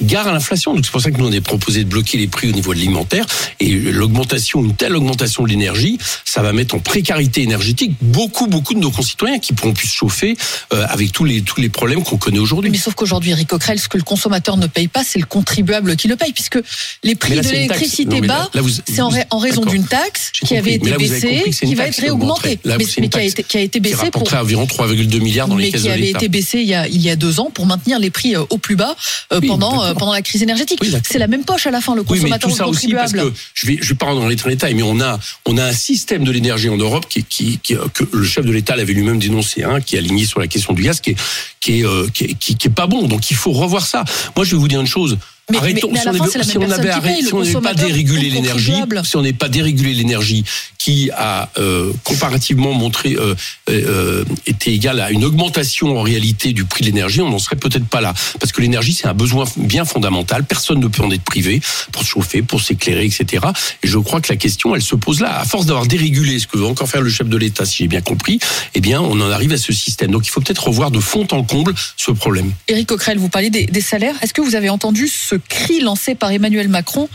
Gare 0.03 0.27
à 0.27 0.33
l'inflation. 0.33 0.73
Donc 0.73 0.85
c'est 0.85 0.91
pour 0.91 0.99
ça 0.99 1.09
que 1.09 1.17
nous 1.17 1.27
on 1.27 1.31
a 1.31 1.39
proposé 1.39 1.85
de 1.85 1.89
bloquer 1.89 2.17
les 2.17 2.27
prix 2.27 2.49
au 2.49 2.51
niveau 2.51 2.73
de 2.73 2.79
l'alimentaire 2.79 3.25
et 3.61 3.71
l'augmentation, 3.71 4.61
une 4.61 4.75
telle 4.75 4.93
augmentation 4.93 5.43
de 5.43 5.47
l'énergie, 5.47 5.97
ça 6.25 6.41
va 6.41 6.51
mettre 6.51 6.75
en 6.75 6.79
précarité 6.79 7.43
énergétique 7.43 7.93
beaucoup 8.01 8.47
beaucoup 8.47 8.73
de 8.73 8.79
nos 8.79 8.91
concitoyens 8.91 9.39
qui 9.39 9.53
pourront 9.53 9.73
plus 9.73 9.87
se 9.87 9.95
chauffer 9.95 10.35
euh, 10.73 10.85
avec 10.89 11.13
tous 11.13 11.23
les 11.23 11.41
tous 11.43 11.61
les 11.61 11.69
problèmes 11.69 12.03
qu'on 12.03 12.17
connaît 12.17 12.39
aujourd'hui. 12.39 12.69
Mais 12.71 12.77
sauf 12.77 12.93
qu'aujourd'hui, 12.93 13.31
Eric 13.31 13.47
Coquerel, 13.47 13.79
ce 13.79 13.87
que 13.87 13.97
le 13.97 14.03
consommateur 14.03 14.57
ne 14.57 14.67
paye 14.67 14.89
pas, 14.89 15.05
c'est 15.05 15.17
le 15.19 15.25
contribuable 15.25 15.95
qui 15.95 16.09
le 16.09 16.17
paye, 16.17 16.33
puisque 16.33 16.59
les 17.03 17.15
prix 17.15 17.35
là, 17.35 17.41
de 17.41 17.47
l'électricité 17.47 18.19
bas, 18.19 18.51
c'est 18.85 19.01
en, 19.01 19.37
raison 19.37 19.63
d'une 19.63 19.85
taxe 19.85 20.31
qui 20.33 20.57
avait 20.57 20.73
été 20.73 20.89
là, 20.89 20.97
baissée, 20.97 21.43
qui 21.51 21.75
va 21.75 21.87
être 21.87 22.01
réaugmentée, 22.01 22.59
mais, 22.65 22.77
qui, 22.77 23.17
a 23.17 23.23
été, 23.23 23.43
qui 23.43 23.57
a 23.57 23.61
été 23.61 23.79
qui 23.79 23.89
baissée 23.89 24.11
pour, 24.11 24.33
environ 24.33 24.65
3,2 24.65 25.19
milliards 25.21 25.47
dans 25.47 25.55
les 25.55 25.71
caisses 25.71 25.83
qui 25.83 25.87
de 25.87 25.93
avait 25.93 26.01
l'État. 26.01 26.19
été 26.19 26.27
baissé 26.27 26.59
il 26.59 26.67
y 26.67 26.73
a, 26.73 26.87
il 26.87 27.01
y 27.01 27.09
a 27.09 27.15
deux 27.15 27.39
ans 27.39 27.49
pour 27.53 27.65
maintenir 27.65 27.99
les 27.99 28.09
prix 28.09 28.35
euh, 28.35 28.43
au 28.49 28.57
plus 28.57 28.75
bas 28.75 28.95
euh, 29.31 29.39
Oui, 29.41 29.47
pendant. 29.47 29.84
Pendant 29.93 30.13
la 30.13 30.21
crise 30.21 30.41
énergétique. 30.41 30.79
Oui, 30.81 30.91
c'est 31.07 31.19
la 31.19 31.27
même 31.27 31.43
poche 31.45 31.67
à 31.67 31.71
la 31.71 31.81
fin, 31.81 31.93
le 31.95 32.01
Oui, 32.01 32.07
mais 32.23 32.29
consommateur 32.31 32.49
tout 32.49 32.53
ou 32.53 32.57
ça 32.57 32.63
le 32.63 32.69
aussi 32.69 32.87
parce 32.87 33.11
que 33.13 33.31
je 33.53 33.67
vais, 33.67 33.77
je 33.81 33.89
vais 33.89 33.95
pas 33.95 34.07
rentrer 34.07 34.21
dans 34.21 34.27
les 34.47 34.55
détails, 34.55 34.73
mais 34.73 34.81
on 34.83 34.99
a, 34.99 35.19
on 35.45 35.57
a 35.57 35.63
un 35.65 35.73
système 35.73 36.23
de 36.23 36.31
l'énergie 36.31 36.69
en 36.69 36.77
Europe 36.77 37.05
qui, 37.07 37.23
qui, 37.23 37.59
qui- 37.59 37.75
que 37.93 38.03
le 38.11 38.23
chef 38.23 38.45
de 38.45 38.51
l'État 38.51 38.75
l'avait 38.75 38.93
lui-même 38.93 39.19
dénoncé, 39.19 39.63
hein, 39.63 39.81
qui 39.81 39.95
est 39.95 39.99
aligné 39.99 40.25
sur 40.25 40.39
la 40.39 40.47
question 40.47 40.73
du 40.73 40.81
gaz, 40.83 40.99
qui 41.01 41.11
est, 41.11 41.15
qui 41.59 41.79
est, 41.81 41.85
euh, 41.85 42.07
qui 42.13 42.23
est, 42.25 42.33
qui- 42.33 42.55
qui 42.55 42.67
est 42.67 42.71
pas 42.71 42.87
bon. 42.87 43.07
Donc 43.07 43.29
il 43.29 43.37
faut 43.37 43.51
revoir 43.51 43.85
ça. 43.85 44.03
Moi, 44.35 44.45
je 44.45 44.51
vais 44.51 44.57
vous 44.57 44.67
dire 44.67 44.81
une 44.81 44.87
chose. 44.87 45.17
Mais- 45.51 45.57
Arrêtons, 45.59 45.89
mais- 45.91 45.93
mais 45.93 45.99
à 45.99 46.01
si 46.01 46.05
la 46.07 46.13
on 46.13 46.27
fin, 46.27 46.43
si 46.43 46.57
on 46.57 46.71
avait 46.71 46.89
arrêté, 46.89 47.21
si 47.25 47.33
on 47.33 47.39
n'avait 47.43 47.61
pas 47.61 47.73
dérégulé 47.75 48.29
l'énergie, 48.31 48.73
si 49.03 49.15
on 49.15 49.21
n'avait 49.21 49.33
pas 49.33 49.47
dérégulé 49.47 49.93
l'énergie, 49.93 50.43
qui 50.79 51.09
a 51.15 51.49
euh, 51.57 51.91
comparativement 52.03 52.73
montré 52.73 53.15
euh, 53.15 53.33
euh, 53.69 54.23
été 54.45 54.71
égal 54.73 54.99
à 54.99 55.09
une 55.11 55.23
augmentation 55.23 55.97
en 55.97 56.01
réalité 56.03 56.53
du 56.53 56.65
prix 56.65 56.81
de 56.81 56.87
l'énergie, 56.87 57.21
on 57.21 57.29
n'en 57.29 57.39
serait 57.39 57.55
peut-être 57.55 57.85
pas 57.87 58.01
là. 58.01 58.13
Parce 58.39 58.51
que 58.51 58.61
l'énergie, 58.61 58.93
c'est 58.93 59.07
un 59.07 59.13
besoin 59.15 59.45
bien 59.57 59.83
fondamental. 59.85 60.43
Personne 60.45 60.79
ne 60.79 60.87
peut 60.87 61.03
en 61.03 61.09
être 61.11 61.23
privé 61.23 61.59
pour 61.91 62.03
se 62.03 62.07
chauffer, 62.09 62.41
pour 62.43 62.61
s'éclairer, 62.61 63.05
etc. 63.05 63.45
Et 63.83 63.87
je 63.87 63.97
crois 63.99 64.21
que 64.21 64.31
la 64.31 64.37
question, 64.37 64.75
elle 64.75 64.81
se 64.83 64.95
pose 64.95 65.21
là. 65.21 65.39
À 65.39 65.45
force 65.45 65.65
d'avoir 65.67 65.85
dérégulé 65.87 66.37
ce 66.39 66.47
que 66.47 66.57
veut 66.57 66.65
encore 66.65 66.89
faire 66.89 67.01
le 67.01 67.09
chef 67.09 67.27
de 67.29 67.37
l'État, 67.37 67.65
si 67.65 67.77
j'ai 67.77 67.87
bien 67.87 68.01
compris, 68.01 68.39
eh 68.75 68.81
bien, 68.81 68.99
on 69.01 69.19
en 69.21 69.31
arrive 69.31 69.53
à 69.53 69.57
ce 69.57 69.73
système. 69.73 70.11
Donc, 70.11 70.25
il 70.27 70.29
faut 70.29 70.41
peut-être 70.41 70.65
revoir 70.67 70.89
de 70.91 70.99
fond 70.99 71.27
en 71.31 71.43
comble 71.43 71.73
ce 71.97 72.11
problème. 72.11 72.51
Éric 72.67 72.87
Coquerel, 72.89 73.17
vous 73.17 73.29
parlez 73.29 73.49
des, 73.49 73.65
des 73.65 73.81
salaires. 73.81 74.15
Est-ce 74.21 74.33
que 74.33 74.41
vous 74.41 74.55
avez 74.55 74.69
entendu 74.69 75.07
ce 75.07 75.34
cri 75.37 75.81
lancé 75.81 76.15
par 76.15 76.31
Emmanuel 76.31 76.67
Macron 76.67 77.09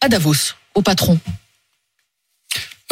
à 0.00 0.08
Davos, 0.08 0.54
au 0.74 0.82
patron 0.82 1.18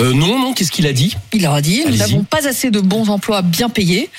Euh, 0.00 0.12
non, 0.12 0.38
non, 0.38 0.55
qu'est-ce 0.55 0.72
qu'il 0.72 0.87
a 0.87 0.93
dit? 0.93 1.16
Il 1.32 1.43
leur 1.43 1.55
a 1.55 1.61
dit 1.61 1.84
Nous 1.87 1.96
n'avons 1.96 2.25
pas 2.25 2.49
assez 2.49 2.70
de 2.70 2.81
bons 2.81 3.08
emplois 3.11 3.43
bien 3.43 3.69
payés. 3.69 4.11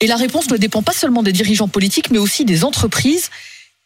Et 0.00 0.06
la 0.06 0.16
réponse 0.16 0.50
ne 0.50 0.56
dépend 0.56 0.82
pas 0.82 0.92
seulement 0.92 1.22
des 1.22 1.32
dirigeants 1.32 1.68
politiques, 1.68 2.10
mais 2.10 2.18
aussi 2.18 2.44
des 2.44 2.64
entreprises. 2.64 3.30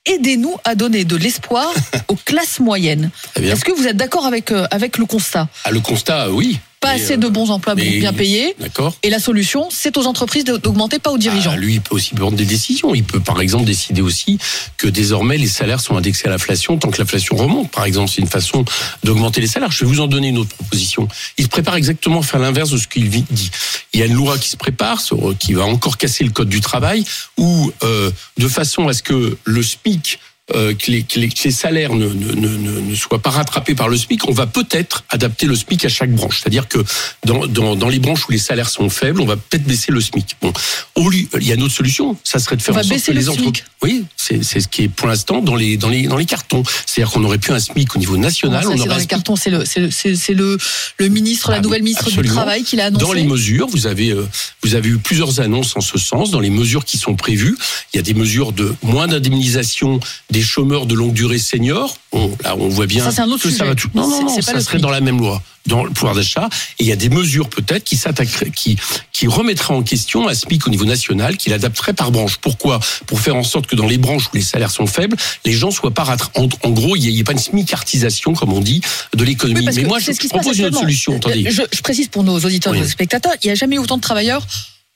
Aidez-nous 0.07 0.57
à 0.65 0.75
donner 0.75 1.05
de 1.05 1.17
l'espoir 1.17 1.71
aux 2.09 2.17
classes 2.17 2.61
moyennes. 2.61 3.11
Est-ce 3.37 3.65
que 3.65 3.73
vous 3.73 3.87
êtes 3.87 3.97
d'accord 3.97 4.25
avec, 4.25 4.51
euh, 4.53 4.67
avec 4.71 4.97
le 4.97 5.05
constat? 5.05 5.49
Ah, 5.65 5.71
le 5.71 5.81
constat, 5.81 6.31
oui. 6.31 6.59
Pas 6.81 6.91
assez 6.91 7.15
euh, 7.15 7.17
de 7.17 7.29
bons 7.29 7.51
emplois 7.51 7.75
mais- 7.75 7.99
bien 7.99 8.13
payés. 8.13 8.55
D'accord. 8.59 8.95
Et 9.03 9.11
la 9.11 9.19
solution, 9.19 9.69
c'est 9.71 9.97
aux 9.97 10.07
entreprises 10.07 10.45
d'augmenter, 10.45 10.99
pas 10.99 11.11
aux 11.11 11.19
dirigeants. 11.19 11.51
Ah, 11.55 11.57
lui, 11.57 11.75
il 11.75 11.81
peut 11.81 11.95
aussi 11.95 12.15
prendre 12.15 12.37
des 12.37 12.45
décisions. 12.45 12.95
Il 12.95 13.05
peut, 13.05 13.21
par 13.21 13.41
exemple, 13.41 13.65
décider 13.65 14.01
aussi 14.01 14.39
que 14.77 14.87
désormais 14.89 15.39
les 15.39 15.49
salaires 15.49 15.81
sont 15.81 15.97
indexés 15.97 16.29
à 16.29 16.31
l'inflation 16.31 16.79
tant 16.79 16.91
que 16.91 16.99
l'inflation 16.99 17.37
remonte. 17.37 17.71
Par 17.71 17.85
exemple, 17.85 18.11
c'est 18.15 18.21
une 18.21 18.29
façon 18.29 18.65
d'augmenter 19.03 19.41
les 19.41 19.47
salaires. 19.47 19.73
Je 19.73 19.85
vais 19.85 19.91
vous 19.91 20.01
en 20.01 20.07
donner 20.07 20.29
une 20.29 20.39
autre 20.39 20.55
proposition. 20.55 21.09
Il 21.37 21.45
se 21.45 21.49
prépare 21.49 21.77
exactement 21.77 22.21
à 22.21 22.23
faire 22.23 22.41
l'inverse 22.41 22.71
de 22.71 22.77
ce 22.79 22.87
qu'il 22.87 23.09
dit. 23.11 23.51
Il 23.93 24.01
y 24.01 24.03
a 24.03 24.07
une 24.07 24.15
loi 24.15 24.39
qui 24.39 24.49
se 24.49 24.57
prépare, 24.57 25.03
qui 25.39 25.55
va 25.55 25.65
encore 25.65 25.97
casser 25.99 26.25
le 26.25 26.31
code 26.31 26.49
du 26.49 26.61
travail, 26.61 27.05
où 27.37 27.73
euh, 27.83 28.11
de 28.39 28.49
façon 28.49 28.89
à 28.89 28.93
ce 28.93 29.03
que 29.03 29.37
le 29.45 29.63
SMIC 29.63 30.19
euh, 30.55 30.75
que, 30.75 30.91
les, 30.91 31.03
que 31.03 31.19
les- 31.21 31.29
que 31.29 31.45
les 31.45 31.51
salaires 31.51 31.95
ne, 31.95 32.07
ne, 32.09 32.33
ne, 32.33 32.49
ne- 32.57 32.81
ne 32.81 32.95
soient 32.95 33.21
pas 33.21 33.31
rattrapés 33.31 33.75
par 33.75 33.89
le 33.89 33.97
SMIC, 33.97 34.27
on 34.29 34.33
va 34.33 34.47
peut-être 34.47 35.05
adapter 35.11 35.47
le 35.47 35.55
SMIC 35.55 35.85
à 35.85 35.89
chaque 35.89 36.11
branche. 36.13 36.41
C'est-à-dire 36.41 36.69
que 36.69 36.79
dans, 37.25 37.47
dans, 37.47 37.77
dans 37.77 37.89
les 37.89 37.99
branches 37.99 38.27
où 38.29 38.33
les 38.33 38.39
salaires 38.39 38.69
sont 38.71 38.89
faibles, 38.91 39.21
on 39.21 39.27
va 39.27 39.37
peut-être 39.37 39.65
baisser 39.65 39.93
le 39.93 40.01
SMIC. 40.01 40.37
Bon, 40.41 40.53
au 40.95 41.11
lieu- 41.11 41.27
il 41.41 41.47
y 41.47 41.53
a 41.53 41.55
une 41.55 41.63
autre 41.63 41.75
solution, 41.75 42.17
ça 42.25 42.39
serait 42.39 42.57
de 42.57 42.63
faire 42.63 42.73
On 42.75 42.77
va 42.77 42.81
en 42.81 42.83
sorte 42.85 42.95
baisser 42.95 43.13
que 43.13 43.19
le 43.19 43.25
les 43.25 43.33
SMIC. 43.43 43.65
Oui, 43.83 44.05
c'est 44.17 44.43
ce 44.43 44.67
qui 44.69 44.85
est 44.85 44.89
pour 44.89 45.07
l'instant 45.07 45.41
dans 45.41 45.55
les, 45.55 45.77
dans, 45.77 45.89
les, 45.89 46.07
dans 46.07 46.17
les 46.17 46.25
cartons. 46.25 46.63
C'est-à-dire 46.87 47.13
qu'on 47.13 47.25
aurait 47.25 47.39
pu 47.39 47.53
un 47.53 47.61
SMIC 47.61 47.95
au 47.95 47.99
niveau 47.99 48.17
national, 48.17 48.63
ça, 48.63 48.69
on 48.71 48.73
aurait 48.79 48.89
dans 48.89 48.95
les 48.95 49.01
SMIC 49.01 49.09
cartons, 49.11 49.37
c'est 49.37 49.51
le, 49.51 51.09
ministre, 51.09 51.51
la 51.51 51.59
Ah, 51.59 51.61
nouvelle 51.61 51.83
ministre 51.83 52.05
absolument. 52.07 52.23
du 52.23 52.37
Travail 52.37 52.63
qui 52.65 52.77
l'a 52.77 52.87
annoncé. 52.87 53.05
Dans 53.05 53.13
les 53.13 53.23
mesures, 53.25 53.67
vous 53.69 53.87
avez 53.87 54.11
euh, 54.11 54.27
vous 54.63 54.75
avez 54.75 54.89
eu 54.89 54.99
plusieurs 54.99 55.41
annonces 55.41 55.77
en 55.77 55.81
ce 55.81 55.99
sens. 55.99 56.31
Dans 56.31 56.41
les 56.41 56.51
mesures 56.51 56.85
qui 56.85 56.99
sont 56.99 57.15
prévues, 57.15 57.57
il 57.93 57.97
y 57.97 58.01
a 58.01 58.03
des 58.03 58.15
mesures 58.15 58.53
de 58.53 58.75
moins 58.83 59.07
d'indemnisation 59.07 60.01
des 60.31 60.38
chômeurs 60.43 60.87
de 60.87 60.95
longue 60.95 61.13
durée 61.13 61.39
seniors. 61.39 61.97
On, 62.13 62.29
là, 62.43 62.57
on 62.57 62.69
voit 62.69 62.87
bien 62.87 63.05
Ça, 63.05 63.11
c'est 63.13 63.21
un 63.21 63.31
autre 63.31 63.43
que 63.43 63.51
ça 63.51 63.65
va 63.65 63.75
tout. 63.75 63.89
Non, 63.95 64.09
non, 64.09 64.25
non, 64.25 64.35
pas 64.35 64.43
ça 64.43 64.61
serait 64.61 64.79
dans 64.79 64.91
la 64.91 65.01
même 65.01 65.19
loi, 65.19 65.43
dans 65.67 65.85
le 65.85 65.91
pouvoir 65.91 66.15
d'achat. 66.15 66.49
Et 66.79 66.85
il 66.85 66.87
y 66.87 66.93
a 66.93 66.97
des 66.97 67.09
mesures 67.11 67.49
peut-être 67.49 67.85
qui 67.85 67.97
s'attaqueraient, 67.97 68.51
qui 68.51 68.77
qui 69.13 69.27
remettraient 69.27 69.75
en 69.75 69.83
question 69.83 70.29
un 70.29 70.35
SMIC 70.35 70.67
au 70.67 70.71
niveau 70.71 70.85
national, 70.85 71.37
qui 71.37 71.51
l'adapterait 71.51 71.93
par 71.93 72.11
branche. 72.11 72.37
Pourquoi? 72.37 72.81
Pour 73.07 73.21
faire 73.21 73.37
en 73.37 73.43
sorte 73.43 73.67
que 73.67 73.77
dans 73.77 73.87
les 73.87 73.99
branches 73.99 74.27
où 74.33 74.37
les 74.37 74.43
salaires 74.43 74.71
sont 74.71 74.87
faibles, 74.87 75.17
les 75.45 75.53
gens 75.53 75.71
soient 75.71 75.91
pas 75.93 76.17
en, 76.35 76.49
en 76.63 76.71
gros, 76.71 76.97
il 76.97 77.01
n'y 77.13 77.19
ait 77.19 77.25
pas 77.25 77.33
une 77.33 77.39
smicartisation, 77.39 78.33
comme 78.35 78.53
on 78.53 78.61
dit, 78.61 78.81
de 79.15 79.25
l'économie. 79.25 79.67
Oui, 79.67 79.75
Mais 79.75 79.83
moi, 79.83 79.99
je, 79.99 80.13
propose 80.29 80.59
une 80.59 80.67
autre 80.67 80.81
solution. 80.81 81.17
Attendez. 81.17 81.51
Je, 81.51 81.63
je 81.73 81.81
précise 81.83 82.09
pour 82.09 82.23
nos 82.23 82.39
auditeurs 82.39 82.75
et 82.75 82.79
Oui. 82.79 82.83
nos 82.83 82.89
spectateurs, 82.89 83.33
il 83.43 83.47
n'y 83.49 83.53
a 83.53 83.55
jamais 83.55 83.77
eu 83.77 83.81
autant 83.81 83.97
de 83.97 84.03
travailleurs 84.03 84.47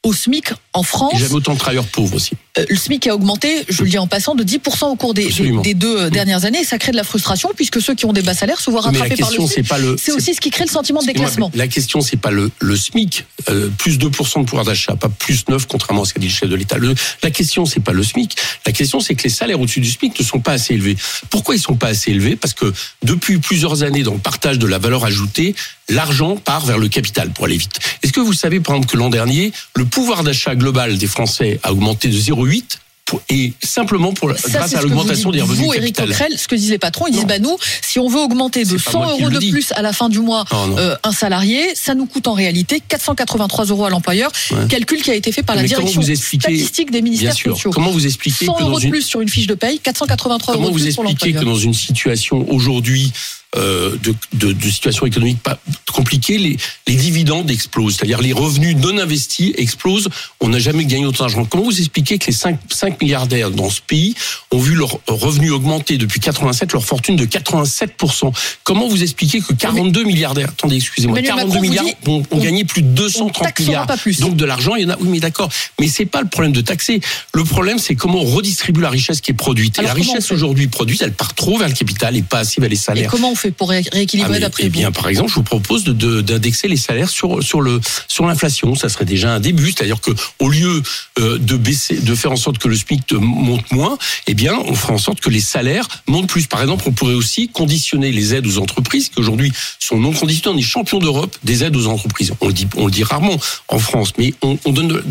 au 0.04 0.12
SMIC 0.12 0.46
en 0.75 0.83
France. 0.83 1.14
J'avais 1.19 1.35
autant 1.35 1.55
de 1.55 1.59
travailleurs 1.59 1.87
pauvres 1.87 2.17
aussi. 2.17 2.33
Euh, 2.59 2.64
le 2.69 2.76
SMIC 2.76 3.07
a 3.07 3.14
augmenté, 3.14 3.64
je 3.69 3.83
le 3.83 3.91
dis 3.91 3.99
en 3.99 4.07
passant, 4.07 4.35
de 4.35 4.45
10% 4.45 4.87
au 4.87 4.97
cours 4.97 5.14
des, 5.14 5.23
des, 5.25 5.29
Absolument. 5.29 5.62
des 5.62 5.75
deux 5.75 5.99
euh, 5.99 6.11
dernières 6.11 6.45
années. 6.45 6.61
Et 6.61 6.64
ça 6.64 6.79
crée 6.79 6.93
de 6.93 6.97
la 6.97 7.05
frustration 7.05 7.50
puisque 7.55 7.81
ceux 7.81 7.95
qui 7.95 8.07
ont 8.07 8.12
des 8.12 8.23
bas 8.23 8.35
salaires 8.35 8.61
se 8.61 8.71
voient 8.71 8.83
Mais 8.91 8.99
la 8.99 9.05
rattrapés 9.05 9.21
par 9.21 9.31
le 9.31 9.37
question, 9.37 9.47
SMIC. 9.47 9.67
c'est 9.67 9.69
pas 9.69 9.79
le. 9.79 9.97
C'est 9.99 10.12
aussi 10.12 10.35
ce 10.35 10.41
qui 10.41 10.50
crée 10.50 10.64
le 10.64 10.71
sentiment 10.71 11.00
de 11.00 11.07
déclassement. 11.07 11.50
La 11.55 11.69
question, 11.69 12.00
c'est 12.00 12.17
pas 12.17 12.31
le, 12.31 12.50
le 12.61 12.76
SMIC, 12.76 13.25
euh, 13.49 13.69
plus 13.76 13.99
2% 13.99 14.41
de 14.41 14.45
pouvoir 14.45 14.64
d'achat, 14.64 14.97
pas 14.97 15.09
plus 15.09 15.45
9, 15.49 15.67
contrairement 15.67 16.02
à 16.02 16.05
ce 16.07 16.14
qu'a 16.14 16.21
dit 16.21 16.29
le 16.29 16.33
chef 16.33 16.49
de 16.49 16.57
l'État. 16.57 16.76
La 17.23 17.31
question, 17.31 17.67
c'est 17.67 17.81
pas 17.81 17.93
le 17.93 18.02
SMIC. 18.02 18.37
La 18.67 18.73
question, 18.73 19.00
c'est 19.00 19.14
que 19.14 19.25
les 19.25 19.31
salaires 19.31 19.61
au-dessus 19.61 19.81
du 19.81 19.91
SMIC 19.91 20.19
ne 20.19 20.25
sont 20.25 20.41
pas 20.41 20.52
assez 20.52 20.75
élevés. 20.75 20.97
Pourquoi 21.31 21.55
ils 21.55 21.61
sont 21.61 21.76
pas 21.76 21.88
assez 21.88 22.11
élevés? 22.11 22.37
Parce 22.37 22.55
que 22.55 22.73
depuis 23.02 23.38
plusieurs 23.38 23.83
années, 23.83 24.02
dans 24.02 24.14
le 24.14 24.19
partage 24.19 24.59
de 24.59 24.67
la 24.67 24.79
valeur 24.79 25.05
ajoutée, 25.05 25.55
l'argent 25.88 26.37
part 26.37 26.64
vers 26.64 26.79
le 26.79 26.88
capital 26.88 27.31
pour 27.31 27.45
aller 27.45 27.57
vite. 27.57 27.79
Est-ce 28.02 28.12
que 28.12 28.21
vous 28.21 28.33
savez, 28.33 28.61
par 28.61 28.76
exemple, 28.76 28.93
que 28.93 28.97
l'an 28.97 29.11
dernier, 29.11 29.52
le 29.76 29.85
pouvoir 29.85 30.23
d'achat 30.25 30.55
global 30.62 30.97
des 30.97 31.07
Français 31.09 31.59
a 31.64 31.73
augmenté 31.73 32.09
de 32.09 32.16
0,8 32.19 32.78
pour- 33.04 33.21
et 33.28 33.52
simplement 33.62 34.12
pour, 34.14 34.31
Ça, 34.38 34.49
grâce 34.49 34.75
à 34.75 34.78
que 34.78 34.83
l'augmentation 34.85 35.33
des 35.33 35.42
revenus 35.42 35.59
Vous, 35.66 35.75
Éric. 35.75 35.97
Coquerel, 35.97 36.38
ce 36.38 36.47
que 36.47 36.54
disent 36.54 36.71
les 36.71 36.78
patrons, 36.78 37.07
ils 37.09 37.11
Non. 37.12 37.19
disent 37.19 37.26
bah 37.26 37.38
nous, 37.40 37.57
si 37.83 37.99
on 37.99 38.09
veut 38.09 38.21
augmenter 38.21 38.62
de 38.64 38.78
C'est 38.78 38.85
pas 38.85 38.90
100 38.92 38.99
moi 39.00 39.14
qui 39.16 39.23
euros 39.23 39.31
de 39.33 39.50
plus 39.50 39.73
à 39.73 39.83
la 39.83 39.92
fin 39.92 40.09
du 40.09 40.21
mois 40.21 40.45
Non, 40.52 40.69
non. 40.69 40.78
euh, 40.78 40.95
un 41.02 41.12
salarié, 41.12 41.75
ça 41.75 41.95
nous 41.97 42.07
coûte 42.07 42.28
en 42.28 42.33
réalité 42.33 42.81
483 42.87 43.64
euros 43.66 43.85
à 43.87 43.90
l'employeur. 43.90 44.31
Ouais. 44.52 44.66
Calcul 44.69 45.02
qui 45.02 45.11
a 45.11 45.14
été 45.14 45.33
fait 45.33 45.42
par 45.42 45.57
la 45.57 45.62
Mais 45.62 45.69
direction 45.69 46.00
vous 46.00 46.14
statistique 46.14 46.90
des 46.92 47.02
ministères 47.02 47.35
sociaux. 47.37 47.71
Comment 47.71 47.90
vous 47.90 48.07
expliquez 48.07 48.47
100 48.47 48.54
que 48.54 48.62
euros 48.62 48.78
de 48.78 48.85
une 48.85 48.90
plus 48.92 49.02
sur 49.02 49.21
une 49.21 49.28
fiche 49.28 49.49
de 49.49 49.54
paye, 49.54 49.81
483 49.81 50.54
Comment 50.54 50.66
euros 50.69 50.75
de 50.75 50.78
vous 50.78 50.85
plus 50.87 50.95
pour 50.95 51.04
expliquez 51.04 51.33
que 51.33 51.38
l'employeur. 51.38 51.54
dans 51.59 51.61
une 51.61 51.75
situation 51.75 52.47
aujourd'hui 52.50 53.12
euh, 53.56 53.97
de, 54.02 54.14
de, 54.32 54.52
de 54.52 54.71
situation 54.71 55.04
économique 55.06 55.42
pas 55.42 55.59
compliquée, 55.92 56.38
les, 56.38 56.56
les 56.88 56.94
dividendes 56.94 57.50
explosent, 57.50 57.97
c'est-à-dire 57.97 58.21
les 58.23 58.32
revenus 58.32 58.76
non 58.76 58.97
investis 58.99 59.52
explosent. 59.59 60.09
On 60.40 60.49
n'a 60.49 60.59
jamais 60.59 60.87
gagné 60.87 61.04
autant 61.04 61.25
d'argent. 61.25 61.44
Comment 61.44 61.64
vous 61.64 61.78
expliquez 61.78 62.18
que 62.18 62.26
les 62.26 62.32
5, 62.32 62.59
5 62.71 63.00
milliardaires 63.02 63.50
dans 63.50 63.68
ce 63.68 63.80
pays 63.82 64.14
ont 64.52 64.59
vu 64.59 64.75
leurs 64.75 64.99
revenus 65.06 65.52
augmenter 65.52 65.99
depuis 65.99 66.18
87, 66.21 66.73
leur 66.73 66.85
fortune 66.85 67.16
de 67.16 67.26
87% 67.26 68.32
Comment 68.64 68.88
vous 68.88 69.02
expliquez 69.02 69.40
que 69.40 69.52
42 69.52 70.04
milliardaires, 70.04 70.49
attendez, 70.49 70.76
excusez-moi, 70.76 71.18
Emmanuel 71.18 71.35
42 71.37 71.49
Macron 71.49 71.61
vous 71.62 71.68
milliards 71.71 71.85
dit, 71.85 72.11
ont, 72.11 72.18
ont 72.21 72.26
on- 72.30 72.38
gagné 72.38 72.64
plus 72.64 72.82
de 72.82 72.88
on 72.88 72.92
230 72.94 73.32
taxera 73.42 73.66
milliards. 73.68 73.87
pas 73.87 73.97
plus. 73.97 74.21
Donc 74.21 74.37
de 74.37 74.44
l'argent, 74.44 74.75
il 74.76 74.82
y 74.85 74.87
en 74.87 74.90
a. 74.90 74.97
Oui, 75.00 75.09
mais 75.11 75.21
d'accord. 75.21 75.50
Mais 75.80 75.88
c'est 75.88 76.06
pas 76.06 76.23
le 76.23 76.28
problème 76.28 76.52
de 76.52 76.61
taxer. 76.61 77.00
Le 77.35 77.44
problème, 77.44 77.78
c'est 77.78 77.94
comment 77.97 78.21
on 78.21 78.25
redistribue 78.25 78.80
la 78.80 78.90
richesse 78.90 79.21
qui 79.21 79.30
est 79.30 79.35
produite. 79.35 79.78
Alors, 79.78 79.90
et 79.90 79.94
la 79.94 80.00
richesse 80.00 80.30
aujourd'hui 80.32 80.68
produite, 80.68 81.02
elle 81.02 81.12
part 81.12 81.35
trop 81.35 81.59
vers 81.59 81.68
le 81.68 81.75
capital 81.75 82.16
et 82.16 82.23
pas 82.23 82.38
assez 82.40 82.61
vers 82.61 82.71
les 82.71 82.76
salaires. 82.76 83.11
Fait 83.42 83.50
pour 83.50 83.68
ré- 83.70 83.82
Ah, 83.87 83.90
rééquilibrer 83.92 84.32
mais, 84.34 84.40
d'après 84.40 84.64
eh 84.64 84.68
bien, 84.70 84.90
par 84.92 85.08
exemple, 85.08 85.28
je 85.30 85.34
vous 85.34 85.42
propose 85.42 85.84
de- 85.84 85.92
de- 85.92 86.20
d'indexer 86.20 86.68
les 86.68 86.76
salaires 86.76 87.11
sur 87.11 87.42
sur 87.42 87.61
le 87.61 87.80
sur 88.08 88.26
l'inflation. 88.26 88.75
Ça 88.75 88.88
serait 88.88 89.04
déjà 89.04 89.34
un 89.34 89.40
début, 89.40 89.72
c'est-à-dire 89.72 90.00
que 90.00 90.11
au 90.38 90.49
lieu 90.49 90.82
euh, 91.18 91.38
de 91.38 91.56
baisser, 91.56 91.96
de 91.96 92.14
faire 92.14 92.32
en 92.32 92.37
sorte 92.37 92.58
que 92.58 92.68
le 92.68 92.76
SMIC 92.76 93.06
te 93.06 93.14
monte 93.14 93.70
moins, 93.72 93.99
eh 94.26 94.34
bien, 94.34 94.54
on 94.66 94.75
fera 94.75 94.94
en 94.94 94.99
sorte 94.99 95.20
que 95.20 95.30
les 95.30 95.40
salaires 95.40 95.87
montent 96.06 96.28
plus. 96.28 96.46
Par 96.46 96.61
exemple, 96.62 96.84
on 96.87 96.92
pourrait 96.92 97.14
aussi 97.14 97.49
conditionner 97.49 98.12
les 98.12 98.34
aides 98.34 98.46
aux 98.46 98.58
entreprises 98.58 99.08
qui 99.08 99.20
aujourd'hui 99.20 99.52
sont 99.78 99.99
non 99.99 100.12
conditionnées. 100.12 100.56
On 100.56 100.58
est 100.58 100.62
champion 100.62 100.99
d'Europe 100.99 101.37
des 101.44 101.64
aides 101.64 101.76
aux 101.76 101.87
entreprises. 101.87 102.32
On 102.40 102.46
le 102.49 102.52
dit, 102.52 102.66
on 102.76 102.87
le 102.87 102.90
dit 102.92 103.02
rarement 103.04 103.37
en 103.68 103.78
France, 103.78 104.12
mais 104.18 104.34
on, 104.42 104.58
on 104.64 104.72
donne 104.72 104.88
de, 104.88 105.04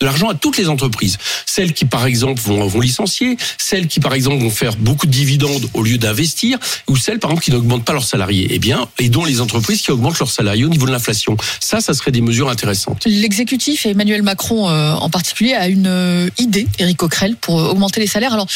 l'argent 0.00 0.28
à 0.28 0.34
toutes 0.34 0.56
les 0.58 0.68
entreprises. 0.68 1.18
Celles 1.46 1.72
qui, 1.72 1.84
par 1.84 2.06
exemple, 2.06 2.40
vont, 2.42 2.66
vont 2.66 2.80
licencier, 2.80 3.36
celles 3.58 3.86
qui, 3.88 4.00
par 4.00 4.14
exemple, 4.14 4.42
vont 4.42 4.50
faire 4.50 4.76
beaucoup 4.76 5.06
de 5.06 5.12
dividendes 5.12 5.68
au 5.74 5.82
lieu 5.82 5.98
d'investir, 5.98 6.58
ou 6.88 6.96
celles, 6.96 7.18
par 7.18 7.30
exemple, 7.30 7.44
qui 7.44 7.50
n'augmentent 7.62 7.84
pas 7.84 7.92
leurs 7.92 8.04
salariés. 8.04 8.48
Eh 8.50 8.58
bien, 8.58 8.88
et 8.98 9.08
dont 9.08 9.24
les 9.24 9.40
entreprises 9.40 9.82
qui 9.82 9.90
augmentent 9.90 10.18
leurs 10.18 10.30
salariés 10.30 10.64
au 10.64 10.68
niveau 10.68 10.86
de 10.86 10.92
l'inflation. 10.92 11.36
Ça, 11.60 11.80
ça 11.80 11.94
serait 11.94 12.10
des 12.10 12.20
mesures 12.20 12.48
intéressantes. 12.48 13.04
L'exécutif 13.06 13.86
et 13.86 13.90
Emmanuel 13.90 14.22
Macron 14.22 14.68
euh, 14.68 14.92
en 14.92 15.10
particulier 15.10 15.54
a 15.54 15.68
une 15.68 15.86
euh, 15.86 16.28
idée, 16.38 16.66
Éric 16.78 16.98
Coquerel, 16.98 17.36
pour 17.36 17.60
euh, 17.60 17.70
augmenter 17.70 18.00
les 18.00 18.06
salaires. 18.06 18.32
Alors, 18.32 18.46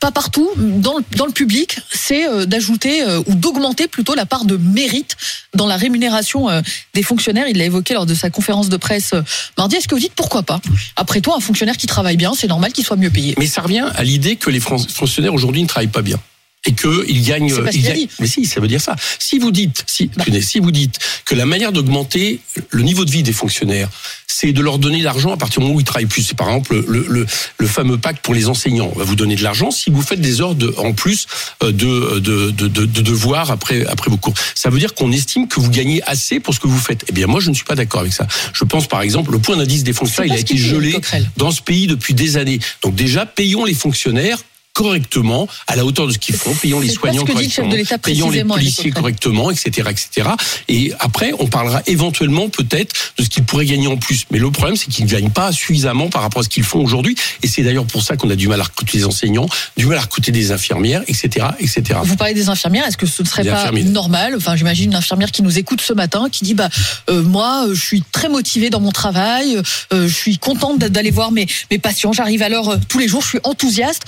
pas 0.00 0.10
partout, 0.10 0.50
dans 0.56 0.98
le, 0.98 1.04
dans 1.16 1.26
le 1.26 1.32
public, 1.32 1.78
c'est 1.90 2.46
d'ajouter 2.46 3.02
ou 3.26 3.34
d'augmenter 3.34 3.88
plutôt 3.88 4.14
la 4.14 4.26
part 4.26 4.44
de 4.44 4.56
mérite 4.56 5.16
dans 5.54 5.66
la 5.66 5.76
rémunération 5.76 6.48
des 6.94 7.02
fonctionnaires. 7.02 7.46
Il 7.48 7.58
l'a 7.58 7.64
évoqué 7.64 7.94
lors 7.94 8.06
de 8.06 8.14
sa 8.14 8.30
conférence 8.30 8.68
de 8.68 8.76
presse 8.76 9.14
mardi. 9.56 9.76
Est-ce 9.76 9.88
que 9.88 9.94
vous 9.94 10.00
dites 10.00 10.14
pourquoi 10.14 10.42
pas? 10.42 10.60
Après 10.96 11.20
tout, 11.20 11.32
un 11.32 11.40
fonctionnaire 11.40 11.76
qui 11.76 11.86
travaille 11.86 12.16
bien, 12.16 12.32
c'est 12.36 12.46
normal 12.46 12.72
qu'il 12.72 12.84
soit 12.84 12.96
mieux 12.96 13.10
payé. 13.10 13.34
Mais 13.38 13.46
ça 13.46 13.62
revient 13.62 13.86
à 13.94 14.04
l'idée 14.04 14.36
que 14.36 14.50
les 14.50 14.60
fonctionnaires 14.60 15.34
aujourd'hui 15.34 15.62
ne 15.62 15.68
travaillent 15.68 15.88
pas 15.88 16.02
bien. 16.02 16.18
Et 16.66 17.64
pas 17.64 17.72
ce 17.72 17.76
qu'il 17.76 17.84
dit. 17.94 18.08
Mais 18.20 18.26
si, 18.26 18.44
ça 18.46 18.60
veut 18.60 18.68
dire 18.68 18.80
ça. 18.80 18.96
Si 19.18 19.38
vous 19.38 19.50
dites, 19.50 19.84
si, 19.86 20.10
Bah. 20.16 20.24
si 20.40 20.58
vous 20.60 20.70
dites 20.70 20.98
que 21.24 21.34
la 21.34 21.46
manière 21.46 21.72
d'augmenter 21.72 22.40
le 22.70 22.82
niveau 22.82 23.04
de 23.04 23.10
vie 23.10 23.22
des 23.22 23.32
fonctionnaires, 23.32 23.88
c'est 24.26 24.52
de 24.52 24.60
leur 24.62 24.78
donner 24.78 24.98
de 24.98 25.04
l'argent 25.04 25.32
à 25.32 25.36
partir 25.36 25.60
du 25.60 25.64
moment 25.66 25.76
où 25.76 25.80
ils 25.80 25.84
travaillent 25.84 26.06
plus. 26.06 26.22
C'est 26.22 26.36
par 26.36 26.48
exemple 26.48 26.82
le, 26.88 27.06
le, 27.08 27.26
le 27.58 27.66
fameux 27.66 27.98
pacte 27.98 28.22
pour 28.24 28.34
les 28.34 28.48
enseignants. 28.48 28.90
On 28.94 28.98
va 28.98 29.04
vous 29.04 29.14
donner 29.14 29.36
de 29.36 29.42
l'argent 29.42 29.70
si 29.70 29.90
vous 29.90 30.02
faites 30.02 30.20
des 30.20 30.40
heures 30.40 30.54
de, 30.54 30.74
en 30.78 30.92
plus 30.92 31.26
euh, 31.62 31.70
de, 31.70 32.18
de, 32.18 32.50
de, 32.50 32.68
de, 32.68 32.86
de 32.86 33.00
devoirs 33.02 33.50
après, 33.50 33.86
après 33.86 34.10
vos 34.10 34.16
cours. 34.16 34.34
Ça 34.54 34.70
veut 34.70 34.78
dire 34.78 34.94
qu'on 34.94 35.12
estime 35.12 35.46
que 35.48 35.60
vous 35.60 35.70
gagnez 35.70 36.02
assez 36.04 36.40
pour 36.40 36.54
ce 36.54 36.60
que 36.60 36.66
vous 36.66 36.78
faites. 36.78 37.04
Eh 37.08 37.12
bien, 37.12 37.26
moi, 37.26 37.40
je 37.40 37.50
ne 37.50 37.54
suis 37.54 37.64
pas 37.64 37.74
d'accord 37.76 38.00
avec 38.00 38.12
ça. 38.12 38.26
Je 38.52 38.64
pense, 38.64 38.86
par 38.88 39.02
exemple, 39.02 39.30
le 39.32 39.38
point 39.38 39.56
d'indice 39.56 39.84
des 39.84 39.92
fonctionnaires, 39.92 40.32
il 40.34 40.36
a 40.36 40.40
été 40.40 40.56
gelé 40.56 40.96
dans 41.36 41.50
ce 41.50 41.62
pays 41.62 41.86
depuis 41.86 42.14
des 42.14 42.36
années. 42.36 42.58
Donc 42.82 42.94
déjà, 42.94 43.26
payons 43.26 43.64
les 43.64 43.74
fonctionnaires 43.74 44.38
correctement, 44.74 45.48
à 45.66 45.76
la 45.76 45.84
hauteur 45.84 46.06
de 46.06 46.12
ce 46.12 46.18
qu'ils 46.18 46.34
font, 46.34 46.52
payons 46.54 46.80
les 46.80 46.88
soignants 46.90 47.24
ce 47.26 47.32
que 47.32 47.38
dit 47.38 47.44
le 47.44 47.48
chef 47.48 47.56
correctement, 47.56 47.72
de 47.72 47.76
l'État 47.76 47.98
payons 47.98 48.30
les 48.30 48.44
policiers 48.44 48.90
Coquerel. 48.90 48.94
correctement, 48.94 49.50
etc., 49.50 49.88
etc. 49.90 50.28
Et 50.68 50.92
après, 50.98 51.32
on 51.38 51.46
parlera 51.46 51.80
éventuellement 51.86 52.48
peut-être 52.48 52.92
de 53.16 53.22
ce 53.24 53.28
qu'ils 53.28 53.44
pourraient 53.44 53.64
gagner 53.66 53.86
en 53.86 53.96
plus. 53.96 54.26
Mais 54.30 54.38
le 54.38 54.50
problème, 54.50 54.76
c'est 54.76 54.88
qu'ils 54.90 55.04
ne 55.06 55.10
gagnent 55.10 55.30
pas 55.30 55.52
suffisamment 55.52 56.08
par 56.10 56.22
rapport 56.22 56.40
à 56.40 56.42
ce 56.42 56.48
qu'ils 56.48 56.64
font 56.64 56.80
aujourd'hui. 56.80 57.14
Et 57.42 57.46
c'est 57.46 57.62
d'ailleurs 57.62 57.86
pour 57.86 58.02
ça 58.02 58.16
qu'on 58.16 58.28
a 58.30 58.34
du 58.36 58.48
mal 58.48 58.60
à 58.60 58.64
recruter 58.64 58.98
des 58.98 59.04
enseignants, 59.04 59.46
du 59.76 59.86
mal 59.86 59.96
à 59.96 60.00
recruter 60.02 60.32
des 60.32 60.50
infirmières, 60.50 61.02
etc., 61.06 61.46
etc. 61.60 62.00
Vous 62.02 62.16
parlez 62.16 62.34
des 62.34 62.48
infirmières, 62.48 62.86
est-ce 62.86 62.96
que 62.96 63.06
ce 63.06 63.22
ne 63.22 63.28
serait 63.28 63.44
Des 63.44 63.50
pas 63.50 63.60
infirmières. 63.60 63.86
normal? 63.86 64.34
Enfin, 64.36 64.56
j'imagine 64.56 64.90
une 64.90 64.96
infirmière 64.96 65.30
qui 65.30 65.42
nous 65.42 65.56
écoute 65.56 65.80
ce 65.82 65.92
matin, 65.92 66.28
qui 66.30 66.42
dit 66.44 66.54
bah 66.54 66.68
euh, 67.10 67.22
moi, 67.22 67.66
euh, 67.68 67.74
je 67.74 67.80
suis 67.80 68.02
très 68.12 68.28
motivée 68.28 68.70
dans 68.70 68.80
mon 68.80 68.90
travail, 68.92 69.56
euh, 69.92 70.08
je 70.08 70.14
suis 70.14 70.38
contente 70.38 70.78
d'a- 70.80 70.88
d'aller 70.88 71.10
voir 71.12 71.30
mes 71.30 71.46
mes 71.70 71.78
patients, 71.78 72.12
j'arrive 72.12 72.42
à 72.42 72.48
l'heure 72.48 72.76
tous 72.88 72.98
les 72.98 73.06
jours, 73.08 73.22
je 73.22 73.28
suis 73.28 73.38
enthousiaste. 73.44 74.02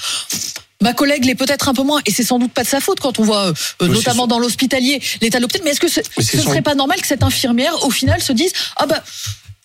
Ma 0.82 0.92
collègue 0.92 1.24
l'est 1.24 1.34
peut-être 1.34 1.68
un 1.68 1.74
peu 1.74 1.82
moins, 1.82 2.00
et 2.04 2.10
c'est 2.10 2.22
sans 2.24 2.38
doute 2.38 2.52
pas 2.52 2.62
de 2.62 2.68
sa 2.68 2.80
faute 2.80 3.00
quand 3.00 3.18
on 3.18 3.22
voit, 3.24 3.52
euh, 3.82 3.88
notamment 3.88 4.26
dans 4.26 4.38
l'hospitalier, 4.38 5.00
l'état 5.22 5.40
de. 5.40 5.46
Mais 5.64 5.70
est-ce 5.70 5.80
que 5.80 5.88
ce, 5.88 6.00
ne 6.00 6.22
son- 6.22 6.50
serait 6.50 6.62
pas 6.62 6.74
normal 6.74 7.00
que 7.00 7.06
cette 7.06 7.22
infirmière, 7.22 7.84
au 7.84 7.90
final, 7.90 8.20
se 8.20 8.32
dise 8.32 8.52
ah 8.76 8.86
bah 8.86 9.02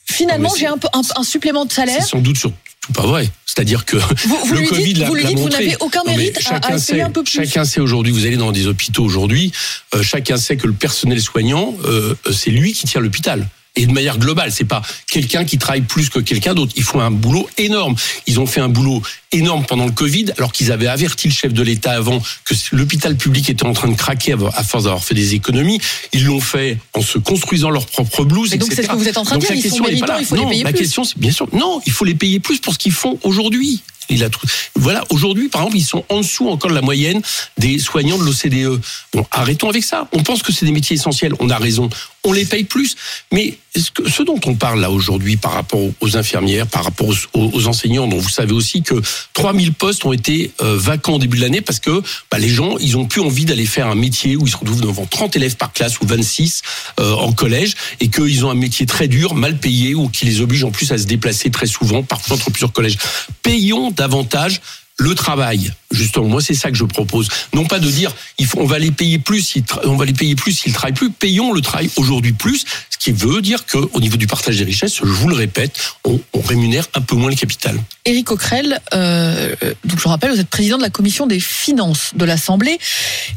finalement 0.06 0.50
mais 0.54 0.60
j'ai 0.60 0.68
un, 0.68 0.78
un, 0.94 1.02
un 1.16 1.24
supplément 1.24 1.66
de 1.66 1.72
salaire. 1.72 1.98
C'est 2.02 2.08
sans 2.10 2.20
doute 2.20 2.38
surtout 2.38 2.56
pas 2.96 3.06
vrai. 3.06 3.30
C'est-à-dire 3.46 3.86
que 3.86 3.96
Vous, 3.98 4.38
vous 4.46 4.54
le 4.56 4.60
lui 4.62 4.68
Covid 4.68 4.84
dites, 4.86 4.98
l'a 4.98 5.08
vous, 5.08 5.16
lui 5.16 5.24
dites 5.24 5.38
vous 5.38 5.50
n'avez 5.50 5.76
aucun 5.82 6.02
Non, 6.06 6.12
mérite 6.12 6.40
à, 6.50 6.56
à 6.56 6.76
essayer 6.76 7.00
sait, 7.00 7.02
un 7.02 7.12
peu 7.12 7.24
plus. 7.24 7.32
Chacun 7.32 7.64
sait 7.64 7.80
aujourd'hui, 7.80 8.12
vous 8.12 8.26
allez 8.26 8.38
dans 8.38 8.52
des 8.52 8.66
hôpitaux 8.68 9.04
aujourd'hui, 9.04 9.52
euh, 9.94 10.02
chacun 10.02 10.36
sait 10.38 10.58
que 10.58 10.66
le 10.68 10.74
personnel 10.74 11.22
soignant, 11.22 11.76
euh, 11.86 12.16
c'est 12.34 12.50
lui 12.50 12.74
qui 12.74 12.88
tient 12.88 13.00
l'hôpital. 13.00 13.48
Et 13.78 13.86
de 13.86 13.94
manière 13.94 14.18
globale, 14.18 14.52
c'est 14.52 14.66
pas 14.66 14.82
quelqu'un 15.10 15.46
qui 15.46 15.58
travaille 15.58 15.82
plus 15.82 16.10
que 16.10 16.20
quelqu'un 16.20 16.54
d'autre. 16.54 16.74
Ils 16.76 16.84
font 16.84 17.00
un 17.00 17.12
boulot 17.12 17.50
énorme. 17.58 17.96
Ils 18.28 18.40
ont 18.40 18.46
fait 18.46 18.60
un 18.60 18.68
boulot 18.68 19.02
énorme 19.32 19.66
pendant 19.66 19.86
le 19.86 19.92
Covid, 19.92 20.26
alors 20.38 20.52
qu'ils 20.52 20.74
avaient 20.74 20.88
averti 20.88 21.30
le 21.30 21.34
chef 21.34 21.54
de 21.54 21.64
l'État 21.64 21.92
avant 21.92 22.22
que 22.44 22.54
l'hôpital 22.74 23.16
public 23.16 23.50
était 23.50 23.66
en 23.66 23.72
train 23.72 23.88
de 23.88 23.96
craquer 23.96 24.36
à 24.54 24.64
force 24.64 24.84
d'avoir 24.84 25.04
fait 25.06 25.16
des 25.16 25.36
économies. 25.36 25.80
Ils 26.12 26.26
l'ont 26.26 26.42
fait 26.42 26.80
en 26.94 27.02
se 27.02 27.18
construisant 27.18 27.70
leur 27.70 27.86
propre 27.86 28.26
blouse, 28.26 28.52
Mais 28.52 28.58
donc, 28.58 28.74
c'est 28.74 28.84
ce 28.84 28.88
que 28.90 28.96
vous 28.96 29.08
êtes 29.08 29.18
en 29.18 29.24
train 29.24 29.38
de 29.38 29.42
dire, 29.42 29.52
la 29.52 29.62
question, 29.62 29.86
il 29.88 30.00
faut 30.00 30.36
les 30.36 30.42
Non, 30.42 30.50
payer 30.50 30.64
la 30.64 30.72
plus. 30.72 30.80
question, 30.80 31.06
c'est 31.06 31.18
bien 31.18 31.32
sûr, 31.32 31.48
non, 31.54 31.82
il 31.86 31.94
faut 31.94 32.04
les 32.04 32.16
payer 32.16 32.42
plus 32.42 32.60
pour 32.60 32.74
ce 32.74 32.78
qu'ils 32.80 32.92
font 32.92 33.20
aujourd'hui. 33.24 33.82
Il 34.10 34.24
a 34.24 34.30
Voilà, 34.76 35.04
aujourd'hui, 35.10 35.48
par 35.48 35.62
exemple, 35.62 35.78
ils 35.78 35.86
sont 35.86 36.04
en 36.10 36.18
dessous 36.22 36.50
encore 36.50 36.70
de 36.70 36.76
la 36.76 36.82
moyenne 36.82 37.22
des 37.58 37.80
soignants 37.80 38.18
de 38.18 38.24
l'OCDE. 38.24 38.82
Bon, 39.14 39.26
arrêtons 39.32 39.70
avec 39.70 39.84
ça. 39.84 40.08
On 40.12 40.24
pense 40.24 40.44
que 40.44 40.52
c'est 40.52 40.66
des 40.66 40.72
métiers 40.72 40.96
essentiels. 40.96 41.34
On 41.40 41.50
a 41.50 41.58
raison. 41.58 41.90
On 42.24 42.34
les 42.34 42.46
paye 42.46 42.66
plus. 42.66 42.96
Mais 43.32 43.58
ce, 43.76 44.22
dont 44.24 44.40
on 44.46 44.56
parle 44.56 44.82
là 44.82 44.92
aujourd'hui 44.92 45.38
par 45.38 45.54
rapport 45.54 45.80
aux- 46.02 46.18
infirmières, 46.18 46.68
par 46.68 46.84
rapport 46.84 47.08
aux 47.34 47.68
enseignants, 47.68 48.06
dont 48.06 48.18
vous 48.18 48.30
savez 48.30 48.52
aussi 48.52 48.82
que 48.84 48.96
3000 49.34 49.72
postes 49.74 50.04
ont 50.06 50.12
été 50.12 50.52
euh, 50.62 50.76
vacants 50.78 51.14
au 51.14 51.20
début 51.20 51.38
de 51.38 51.42
l'année 51.44 51.62
parce 51.62 51.80
que 51.80 52.02
bah, 52.30 52.38
les 52.38 52.50
gens, 52.50 52.78
ils 52.80 52.98
ont 52.98 53.06
plus 53.06 53.22
envie 53.22 53.46
d'aller 53.46 53.66
faire 53.66 53.88
un 53.88 53.96
métier 53.96 54.36
où 54.36 54.46
ils 54.46 54.52
se 54.52 54.58
retrouvent 54.58 54.82
devant 54.82 55.06
30 55.06 55.38
élèves 55.38 55.56
par 55.56 55.72
classe 55.72 56.02
ou 56.02 56.06
26 56.06 56.62
euh, 57.00 57.14
en 57.14 57.32
collège 57.32 57.76
et 58.02 58.10
qu'ils 58.10 58.46
ont 58.46 58.50
un 58.50 58.56
métier 58.56 58.86
très 58.86 59.08
dur, 59.08 59.36
mal 59.36 59.58
payé 59.58 59.96
ou 59.96 60.10
qui 60.10 60.26
les 60.26 60.42
oblige 60.42 60.66
en 60.66 60.72
plus 60.72 60.92
à 60.92 60.98
se 60.98 61.06
déplacer 61.06 61.50
très 61.50 61.68
souvent, 61.68 62.04
parfois 62.04 62.36
entre 62.36 62.52
plusieurs 62.52 62.74
collèges. 62.74 62.98
Payons 63.42 63.91
davantage 63.92 64.62
le 64.98 65.16
travail. 65.16 65.74
Justement, 65.92 66.28
moi 66.28 66.42
c'est 66.42 66.54
ça 66.54 66.70
que 66.70 66.78
je 66.78 66.86
propose. 66.86 67.28
Non 67.54 67.66
pas 67.66 67.80
de 67.80 67.90
dire 67.90 68.14
on 68.56 68.66
va 68.66 68.80
les 68.80 68.92
payer 68.92 69.20
plus, 69.20 69.56
on 69.84 69.96
va 69.96 70.06
les 70.06 70.14
payer 70.14 70.36
plus 70.36 70.54
s'ils 70.54 70.74
travaillent 70.74 70.94
plus. 70.94 71.12
Payons 71.12 71.54
le 71.54 71.62
travail 71.62 71.90
aujourd'hui 71.96 72.34
plus, 72.34 72.66
ce 72.90 72.98
qui 72.98 73.12
veut 73.12 73.42
dire 73.42 73.66
que 73.66 73.78
au 73.78 74.00
niveau 74.00 74.18
du 74.18 74.28
partage 74.28 74.58
des 74.58 74.64
richesses, 74.64 74.98
je 74.98 75.06
vous 75.06 75.28
le 75.28 75.36
répète, 75.36 75.80
on, 76.06 76.20
on 76.34 76.42
rémunère 76.42 76.86
un 76.94 77.02
peu 77.02 77.16
moins 77.16 77.30
le 77.30 77.36
capital. 77.36 77.80
Éric 78.06 78.28
Coquerel, 78.28 78.80
euh, 78.94 79.56
donc 79.86 80.00
je 80.00 80.08
rappelle, 80.08 80.32
vous 80.32 80.40
êtes 80.40 80.50
président 80.50 80.78
de 80.78 80.84
la 80.84 80.90
commission 80.90 81.28
des 81.28 81.40
finances 81.40 82.12
de 82.16 82.26
l'Assemblée 82.26 82.78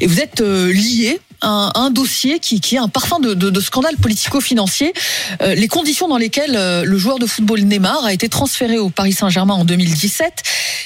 et 0.01 0.07
vous 0.07 0.19
êtes 0.19 0.41
euh, 0.41 0.71
lié 0.71 1.19
un, 1.45 1.89
dossier 1.89 2.39
qui, 2.39 2.59
est 2.71 2.77
un 2.77 2.87
parfum 2.87 3.19
de 3.19 3.61
scandale 3.61 3.97
politico-financier. 3.97 4.93
Euh, 5.41 5.55
les 5.55 5.67
conditions 5.67 6.07
dans 6.07 6.17
lesquelles 6.17 6.55
euh, 6.55 6.83
le 6.83 6.97
joueur 6.97 7.19
de 7.19 7.25
football 7.25 7.61
Neymar 7.61 8.05
a 8.05 8.13
été 8.13 8.29
transféré 8.29 8.77
au 8.77 8.89
Paris 8.89 9.13
Saint-Germain 9.13 9.53
en 9.53 9.65
2017. 9.65 10.43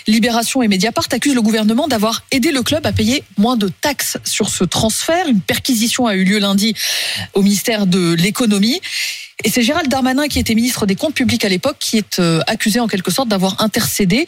Libération 0.08 0.62
et 0.62 0.68
Mediapart 0.68 1.06
accusent 1.12 1.36
le 1.36 1.42
gouvernement 1.42 1.88
d'avoir 1.88 2.24
aidé 2.32 2.52
le 2.52 2.64
club 2.64 2.86
à 2.86 2.92
payer 2.92 3.24
moins 3.38 3.58
de 3.58 3.68
taxes 3.68 4.18
sur 4.24 4.50
ce 4.50 4.64
transfert. 4.64 5.28
Une 5.28 5.42
perquisition 5.42 6.08
a 6.08 6.16
eu 6.16 6.24
lieu 6.24 6.40
lundi 6.40 6.74
au 7.34 7.42
ministère 7.42 7.86
de 7.88 8.14
l'économie. 8.14 8.82
Et 9.44 9.50
c'est 9.50 9.62
Gérald 9.62 9.90
Darmanin, 9.90 10.28
qui 10.28 10.40
était 10.40 10.54
ministre 10.54 10.86
des 10.86 10.96
Comptes 10.96 11.14
publics 11.16 11.46
à 11.46 11.50
l'époque, 11.50 11.78
qui 11.80 11.98
est 11.98 12.20
euh, 12.20 12.42
accusé 12.46 12.82
en 12.82 12.88
quelque 12.88 13.10
sorte 13.10 13.30
d'avoir 13.30 13.62
intercédé. 13.64 14.26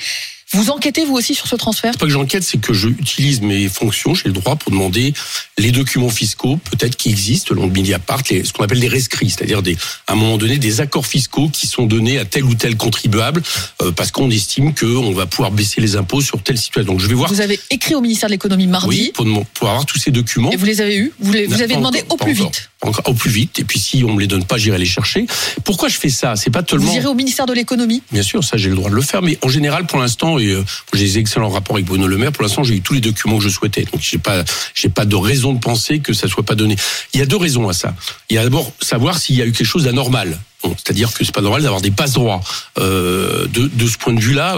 Vous 0.53 0.69
enquêtez 0.69 1.05
vous 1.05 1.15
aussi 1.15 1.33
sur 1.33 1.47
ce 1.47 1.55
transfert 1.55 1.91
C'est 1.93 1.99
pas 1.99 2.05
que 2.05 2.11
j'enquête, 2.11 2.43
c'est 2.43 2.59
que 2.59 2.73
j'utilise 2.73 3.39
mes 3.41 3.69
fonctions, 3.69 4.13
j'ai 4.13 4.25
le 4.25 4.33
droit 4.33 4.57
pour 4.57 4.71
demander 4.71 5.13
les 5.57 5.71
documents 5.71 6.09
fiscaux, 6.09 6.59
peut-être 6.69 6.97
qui 6.97 7.09
existent, 7.09 7.55
le 7.55 7.61
Mediapart, 7.67 8.21
les, 8.29 8.43
ce 8.43 8.51
qu'on 8.51 8.63
appelle 8.65 8.81
des 8.81 8.89
rescrits, 8.89 9.29
c'est-à-dire 9.29 9.61
des, 9.61 9.77
à 10.07 10.13
un 10.13 10.15
moment 10.15 10.37
donné 10.37 10.57
des 10.57 10.81
accords 10.81 11.05
fiscaux 11.05 11.47
qui 11.47 11.67
sont 11.67 11.85
donnés 11.85 12.19
à 12.19 12.25
tel 12.25 12.43
ou 12.43 12.53
tel 12.53 12.75
contribuable 12.75 13.41
euh, 13.81 13.93
parce 13.93 14.11
qu'on 14.11 14.29
estime 14.29 14.75
qu'on 14.75 15.13
va 15.13 15.25
pouvoir 15.25 15.51
baisser 15.51 15.79
les 15.79 15.95
impôts 15.95 16.19
sur 16.19 16.43
telle 16.43 16.57
situation. 16.57 16.91
Donc 16.91 16.99
je 16.99 17.07
vais 17.07 17.13
voir. 17.13 17.29
Vous 17.29 17.39
avez 17.39 17.59
écrit 17.69 17.95
au 17.95 18.01
ministère 18.01 18.27
de 18.27 18.33
l'économie 18.33 18.67
mardi. 18.67 18.87
Oui, 18.89 19.11
pour, 19.13 19.25
pour, 19.53 19.69
avoir 19.69 19.85
tous 19.85 19.99
ces 19.99 20.11
documents. 20.11 20.51
Et 20.51 20.57
vous 20.57 20.65
les 20.65 20.81
avez 20.81 20.97
eus 20.97 21.13
Vous, 21.19 21.31
les, 21.31 21.45
vous 21.45 21.61
avez 21.61 21.75
demandé 21.75 22.01
encore, 22.01 22.15
au 22.15 22.23
plus 22.25 22.33
vite 22.33 22.69
encore, 22.81 23.07
Au 23.07 23.13
plus 23.13 23.29
vite. 23.29 23.59
Et 23.59 23.63
puis 23.63 23.79
si 23.79 24.03
on 24.03 24.13
me 24.13 24.19
les 24.19 24.27
donne 24.27 24.43
pas, 24.43 24.57
j'irai 24.57 24.77
les 24.77 24.85
chercher. 24.85 25.27
Pourquoi 25.63 25.87
je 25.87 25.97
fais 25.97 26.09
ça? 26.09 26.35
C'est 26.35 26.49
pas 26.49 26.63
tellement. 26.63 26.91
Vous 26.91 26.97
irez 26.97 27.07
au 27.07 27.13
ministère 27.13 27.45
de 27.45 27.53
l'économie 27.53 28.03
Bien 28.11 28.23
sûr, 28.23 28.43
ça 28.43 28.57
j'ai 28.57 28.69
le 28.69 28.75
droit 28.75 28.89
de 28.89 28.95
le 28.95 29.01
faire, 29.01 29.21
mais 29.21 29.37
en 29.43 29.49
général, 29.49 29.85
pour 29.85 29.99
l'instant, 29.99 30.37
euh, 30.47 30.63
j'ai 30.93 31.05
des 31.05 31.17
excellents 31.19 31.49
rapports 31.49 31.75
avec 31.75 31.85
Bruno 31.85 32.07
Le 32.07 32.17
Maire. 32.17 32.31
Pour 32.31 32.43
l'instant, 32.43 32.63
j'ai 32.63 32.75
eu 32.75 32.81
tous 32.81 32.93
les 32.93 33.01
documents 33.01 33.37
que 33.37 33.43
je 33.43 33.49
souhaitais. 33.49 33.83
Donc 33.83 34.01
j'ai 34.01 34.17
pas, 34.17 34.43
j'ai 34.73 34.89
pas 34.89 35.05
de 35.05 35.15
raison 35.15 35.53
de 35.53 35.59
penser 35.59 35.99
que 35.99 36.13
ça 36.13 36.27
soit 36.27 36.43
pas 36.43 36.55
donné. 36.55 36.75
Il 37.13 37.19
y 37.19 37.23
a 37.23 37.25
deux 37.25 37.37
raisons 37.37 37.69
à 37.69 37.73
ça. 37.73 37.95
Il 38.29 38.35
y 38.35 38.39
a 38.39 38.43
d'abord 38.43 38.71
savoir 38.81 39.17
s'il 39.17 39.35
y 39.35 39.41
a 39.41 39.45
eu 39.45 39.51
quelque 39.51 39.67
chose 39.67 39.83
d'anormal. 39.83 40.37
C'est-à-dire 40.63 41.11
que 41.11 41.23
c'est 41.23 41.33
pas 41.33 41.41
normal 41.41 41.63
d'avoir 41.63 41.81
des 41.81 41.89
passe 41.89 42.13
droits 42.13 42.39
euh, 42.77 43.47
de, 43.47 43.67
de 43.67 43.87
ce 43.87 43.97
point 43.97 44.13
de 44.13 44.19
vue-là 44.19 44.57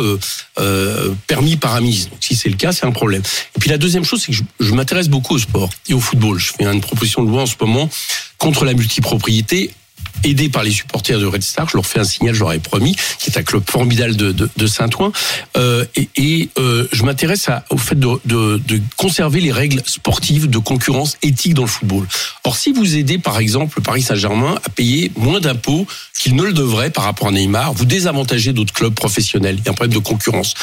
euh, 0.60 1.10
permis 1.28 1.56
par 1.56 1.80
ministre. 1.80 2.10
Donc 2.10 2.20
si 2.22 2.36
c'est 2.36 2.50
le 2.50 2.56
cas, 2.56 2.74
c'est 2.74 2.86
un 2.86 2.92
problème. 2.92 3.22
Et 3.56 3.60
puis 3.60 3.70
la 3.70 3.78
deuxième 3.78 4.04
chose, 4.04 4.22
c'est 4.22 4.34
que 4.34 4.38
je 4.60 4.74
m'intéresse 4.74 5.08
beaucoup 5.08 5.36
au 5.36 5.40
sport 5.40 5.70
et 5.88 5.94
au 5.94 6.02
football. 6.02 6.40
Je 6.40 6.52
fais 6.52 6.66
une 6.66 6.82
proposition 6.82 7.24
de 7.24 7.30
loi 7.30 7.44
en 7.44 7.46
ce 7.46 7.56
moment 7.60 7.90
contre 8.38 8.66
la 8.66 8.74
multipropriété 8.74 9.72
aidé 10.24 10.50
par 10.50 10.64
les 10.64 10.72
supporters 10.72 11.20
de 11.20 11.26
Red 11.26 11.44
Star, 11.44 11.70
je 11.70 11.78
leur 11.78 11.86
fais 11.86 12.00
un 12.00 12.04
signal, 12.04 12.34
je 12.34 12.40
leur 12.40 12.54
ai 12.54 12.60
promis, 12.60 12.96
qui 13.20 13.30
est 13.30 13.38
un 13.38 13.44
club 13.44 13.64
formidable 13.70 14.16
de, 14.16 14.32
de, 14.32 14.68
Saint-Ouen, 14.68 15.12
euh, 15.58 15.86
et, 15.96 16.50
euh, 16.58 16.88
je 16.92 17.04
m'intéresse 17.04 17.50
au 17.70 17.78
fait 17.78 18.00
de, 18.00 18.20
de, 18.26 18.82
conserver 18.98 19.42
les 19.42 19.52
règles 19.52 19.82
sportives 19.86 20.50
de 20.50 20.58
concurrence 20.58 21.18
éthique 21.22 21.54
dans 21.54 21.64
le 21.64 21.68
football. 21.68 22.08
Or, 22.44 22.56
si 22.56 22.72
vous 22.72 22.96
aidez 22.96 23.18
par 23.18 23.40
exemple 23.40 23.76
le 23.78 23.84
Paris 23.84 24.02
Saint-Germain 24.02 24.56
à 24.64 24.70
payer 24.70 25.12
moins 25.16 25.40
d'impôts 25.40 25.86
qu'il 26.20 26.36
ne 26.36 26.44
le 26.44 26.54
devrait 26.54 26.90
par 26.90 27.04
rapport 27.04 27.28
à 27.28 27.32
Neymar, 27.32 27.74
vous 27.74 27.86
désavantagez 27.86 28.54
d'autres 28.54 28.74
clubs 28.74 28.94
professionnels. 28.94 29.58
Il 29.60 29.66
y 29.66 29.68
a 29.68 29.72
un 29.72 29.74
problème 29.74 29.94
de 29.94 30.04
concurrence. 30.04 30.54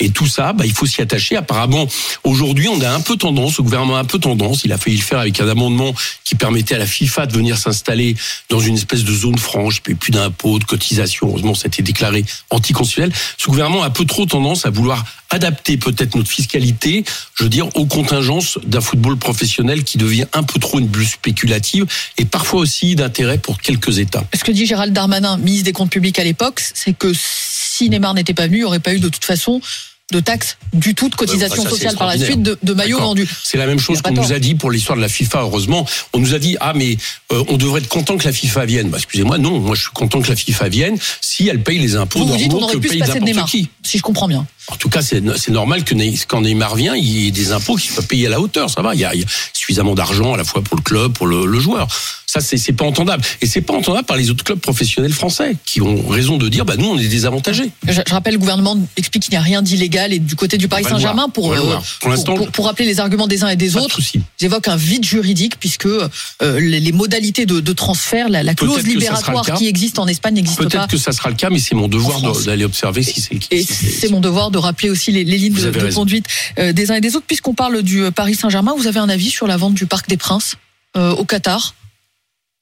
Et 0.00 0.10
tout 0.10 0.26
ça, 0.26 0.52
bah, 0.52 0.66
il 0.66 0.72
faut 0.72 0.86
s'y 0.86 1.00
attacher. 1.00 1.36
Apparemment, 1.36 1.86
aujourd'hui, 2.24 2.68
on 2.68 2.80
a 2.80 2.90
un 2.90 3.00
peu 3.00 3.16
tendance, 3.16 3.58
le 3.58 3.64
gouvernement 3.64 3.96
a 3.96 4.00
un 4.00 4.04
peu 4.04 4.18
tendance, 4.18 4.64
il 4.64 4.72
a 4.72 4.78
failli 4.78 4.96
le 4.96 5.02
faire 5.02 5.18
avec 5.18 5.40
un 5.40 5.48
amendement 5.48 5.94
qui 6.24 6.34
permettait 6.34 6.74
à 6.74 6.78
la 6.78 6.86
FIFA 6.86 7.26
de 7.26 7.32
venir 7.32 7.56
s'installer 7.56 8.16
dans 8.48 8.60
une 8.60 8.74
espèce 8.74 8.97
de 9.04 9.12
zone 9.12 9.38
franche, 9.38 9.80
plus 9.80 10.10
d'impôts, 10.10 10.58
de 10.58 10.64
cotisations. 10.64 11.28
Heureusement, 11.28 11.54
ça 11.54 11.64
a 11.64 11.68
été 11.68 11.82
déclaré 11.82 12.24
anticonstitutionnel. 12.50 13.12
Ce 13.36 13.46
gouvernement 13.46 13.82
a 13.82 13.86
un 13.86 13.90
peu 13.90 14.04
trop 14.04 14.26
tendance 14.26 14.66
à 14.66 14.70
vouloir 14.70 15.04
adapter 15.30 15.76
peut-être 15.76 16.14
notre 16.14 16.30
fiscalité, 16.30 17.04
je 17.34 17.44
veux 17.44 17.50
dire, 17.50 17.68
aux 17.76 17.86
contingences 17.86 18.58
d'un 18.64 18.80
football 18.80 19.16
professionnel 19.16 19.84
qui 19.84 19.98
devient 19.98 20.26
un 20.32 20.42
peu 20.42 20.58
trop 20.58 20.78
une 20.78 20.86
bulle 20.86 21.06
spéculative 21.06 21.86
et 22.16 22.24
parfois 22.24 22.60
aussi 22.60 22.94
d'intérêt 22.96 23.38
pour 23.38 23.60
quelques 23.60 23.98
États. 23.98 24.24
Ce 24.34 24.44
que 24.44 24.52
dit 24.52 24.66
Gérald 24.66 24.92
Darmanin, 24.92 25.36
ministre 25.36 25.66
des 25.66 25.72
Comptes 25.72 25.90
publics 25.90 26.18
à 26.18 26.24
l'époque, 26.24 26.62
c'est 26.74 26.96
que 26.96 27.12
si 27.14 27.90
Neymar 27.90 28.14
n'était 28.14 28.34
pas 28.34 28.46
venu, 28.46 28.56
il 28.56 28.60
n'y 28.60 28.64
aurait 28.64 28.80
pas 28.80 28.94
eu 28.94 29.00
de 29.00 29.08
toute 29.08 29.24
façon 29.24 29.60
de 30.10 30.20
taxes 30.20 30.56
du 30.72 30.94
tout, 30.94 31.08
de 31.08 31.14
cotisation 31.14 31.62
ça, 31.64 31.70
sociale 31.70 31.96
par 31.96 32.06
la 32.06 32.16
suite, 32.16 32.42
de, 32.42 32.58
de 32.62 32.72
maillots 32.72 32.98
vendus. 32.98 33.28
C'est 33.44 33.58
la 33.58 33.66
même 33.66 33.78
chose 33.78 34.00
qu'on 34.00 34.12
nous 34.12 34.32
a 34.32 34.38
dit 34.38 34.54
pour 34.54 34.70
l'histoire 34.70 34.96
de 34.96 35.02
la 35.02 35.08
FIFA, 35.08 35.40
heureusement. 35.40 35.86
On 36.14 36.18
nous 36.18 36.34
a 36.34 36.38
dit, 36.38 36.56
ah 36.60 36.72
mais 36.74 36.96
euh, 37.32 37.44
on 37.48 37.58
devrait 37.58 37.80
être 37.80 37.88
content 37.88 38.16
que 38.16 38.24
la 38.24 38.32
FIFA 38.32 38.64
vienne. 38.64 38.88
Bah, 38.88 38.96
excusez-moi, 38.96 39.36
non, 39.38 39.58
moi 39.58 39.74
je 39.74 39.82
suis 39.82 39.90
content 39.92 40.22
que 40.22 40.28
la 40.28 40.36
FIFA 40.36 40.68
vienne 40.68 40.98
si 41.20 41.48
elle 41.48 41.62
paye 41.62 41.78
les 41.78 41.96
impôts 41.96 42.20
Vous, 42.20 42.26
vous 42.26 42.36
dites 42.36 42.52
on 42.54 42.62
aurait 42.62 42.78
pu 42.78 42.88
se 42.88 42.98
passer 42.98 43.20
de 43.20 43.46
qui. 43.46 43.68
si 43.82 43.98
je 43.98 44.02
comprends 44.02 44.28
bien. 44.28 44.46
En 44.70 44.76
tout 44.76 44.88
cas, 44.88 45.00
c'est 45.02 45.22
normal 45.50 45.84
que 45.84 45.94
quand 46.26 46.42
Neymar 46.42 46.76
vient, 46.76 46.94
il 46.94 47.04
y 47.04 47.28
ait 47.28 47.30
des 47.30 47.52
impôts 47.52 47.76
qui 47.76 47.88
soient 47.88 48.02
payés 48.02 48.26
à 48.26 48.30
la 48.30 48.40
hauteur. 48.40 48.68
Ça 48.70 48.82
va, 48.82 48.94
il 48.94 49.00
y 49.00 49.04
a, 49.04 49.14
il 49.14 49.20
y 49.22 49.24
a 49.24 49.26
suffisamment 49.52 49.94
d'argent 49.94 50.34
à 50.34 50.36
la 50.36 50.44
fois 50.44 50.62
pour 50.62 50.76
le 50.76 50.82
club, 50.82 51.12
pour 51.12 51.26
le, 51.26 51.46
le 51.46 51.60
joueur. 51.60 51.88
Ça, 52.26 52.40
c'est 52.40 52.72
pas 52.74 52.84
entendable. 52.84 53.22
Et 53.40 53.46
c'est 53.46 53.62
pas 53.62 53.72
entendable 53.74 54.04
par 54.04 54.18
les 54.18 54.28
autres 54.30 54.44
clubs 54.44 54.58
professionnels 54.58 55.14
français 55.14 55.56
qui 55.64 55.80
ont 55.80 56.06
raison 56.06 56.36
de 56.36 56.46
dire, 56.50 56.66
bah 56.66 56.74
nous, 56.76 56.86
on 56.88 56.98
est 56.98 57.08
désavantagés. 57.08 57.70
Je, 57.86 58.02
je 58.06 58.12
rappelle, 58.12 58.34
le 58.34 58.38
gouvernement 58.38 58.76
explique 58.98 59.22
qu'il 59.22 59.30
n'y 59.32 59.38
a 59.38 59.40
rien 59.40 59.62
d'illégal 59.62 60.12
et 60.12 60.18
du 60.18 60.36
côté 60.36 60.58
du 60.58 60.68
Paris 60.68 60.84
Saint-Germain 60.84 61.30
pour, 61.30 61.52
euh. 61.54 61.56
Pour 61.56 61.82
pour, 62.00 62.10
l'instant, 62.10 62.34
pour- 62.34 62.50
pour 62.50 62.64
rappeler 62.66 62.84
les 62.84 63.00
arguments 63.00 63.26
des 63.28 63.44
uns 63.44 63.48
et 63.48 63.56
des 63.56 63.70
Pas 63.70 63.80
autres. 63.80 63.98
J'évoque 64.38 64.68
un 64.68 64.76
vide 64.76 65.04
juridique 65.06 65.58
puisque 65.58 65.86
euh, 65.86 66.08
les, 66.42 66.80
les 66.80 66.92
modalités 66.92 67.46
de, 67.46 67.60
de 67.60 67.72
transfert, 67.72 68.28
la, 68.28 68.42
la 68.42 68.54
clause 68.54 68.82
libératoire 68.84 69.54
qui 69.56 69.66
existe 69.66 69.98
en 69.98 70.06
Espagne 70.06 70.34
n'existe 70.34 70.58
pas. 70.62 70.68
Peut-être 70.68 70.88
que 70.88 70.98
ça 70.98 71.12
sera 71.12 71.30
le 71.30 71.36
cas, 71.36 71.48
mais 71.48 71.58
c'est 71.58 71.74
mon 71.74 71.88
devoir 71.88 72.20
d'aller 72.44 72.64
observer 72.64 73.02
si 73.02 73.22
c'est 73.22 73.32
le 73.34 73.40
cas. 73.40 73.46
Et 73.52 73.62
Si 73.62 73.90
c'est 73.90 74.10
mon 74.10 74.20
devoir 74.20 74.50
de 74.50 74.57
rappeler 74.58 74.90
aussi 74.90 75.12
les, 75.12 75.24
les 75.24 75.38
lignes 75.38 75.54
de, 75.54 75.92
conduite 75.94 76.26
euh, 76.58 76.72
des 76.72 76.90
uns 76.90 76.96
et 76.96 77.00
des 77.00 77.16
autres. 77.16 77.26
Puisqu'on 77.26 77.54
parle 77.54 77.82
du 77.82 78.02
euh, 78.04 78.10
Paris 78.10 78.34
Saint-Germain, 78.34 78.74
vous 78.76 78.86
avez 78.86 79.00
un 79.00 79.08
avis 79.08 79.30
sur 79.30 79.46
la 79.46 79.56
vente 79.56 79.74
du 79.74 79.86
Parc 79.86 80.08
des 80.08 80.16
Princes 80.16 80.56
euh, 80.96 81.12
au 81.12 81.24
Qatar? 81.24 81.74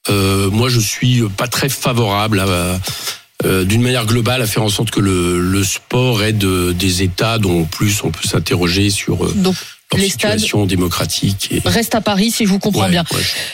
Euh, 0.09 0.50
moi, 0.50 0.68
je 0.68 0.78
suis 0.80 1.22
pas 1.37 1.48
très 1.48 1.68
favorable 1.68 2.40
à, 2.40 2.80
euh, 3.44 3.64
d'une 3.64 3.82
manière 3.82 4.06
globale 4.06 4.40
à 4.42 4.46
faire 4.46 4.62
en 4.62 4.68
sorte 4.68 4.90
que 4.90 5.00
le, 5.00 5.40
le 5.40 5.64
sport 5.64 6.22
aide 6.22 6.44
des 6.76 7.02
États 7.02 7.38
dont 7.38 7.62
en 7.62 7.64
plus 7.64 8.02
on 8.04 8.11
peut 8.11 8.26
s'interroger 8.26 8.90
sur 8.90 9.24
euh, 9.24 9.32
Donc 9.35 9.56
leur 9.92 10.00
les 10.00 10.09
stades 10.09 10.38
situation 10.38 10.64
démocratique. 10.66 11.48
Et... 11.50 11.61
restent 11.64 11.94
à 11.94 12.00
Paris, 12.00 12.30
si 12.30 12.44
je 12.44 12.50
vous 12.50 12.59
comprends 12.59 12.85
Ouais, 12.85 12.90
bien. 12.90 13.04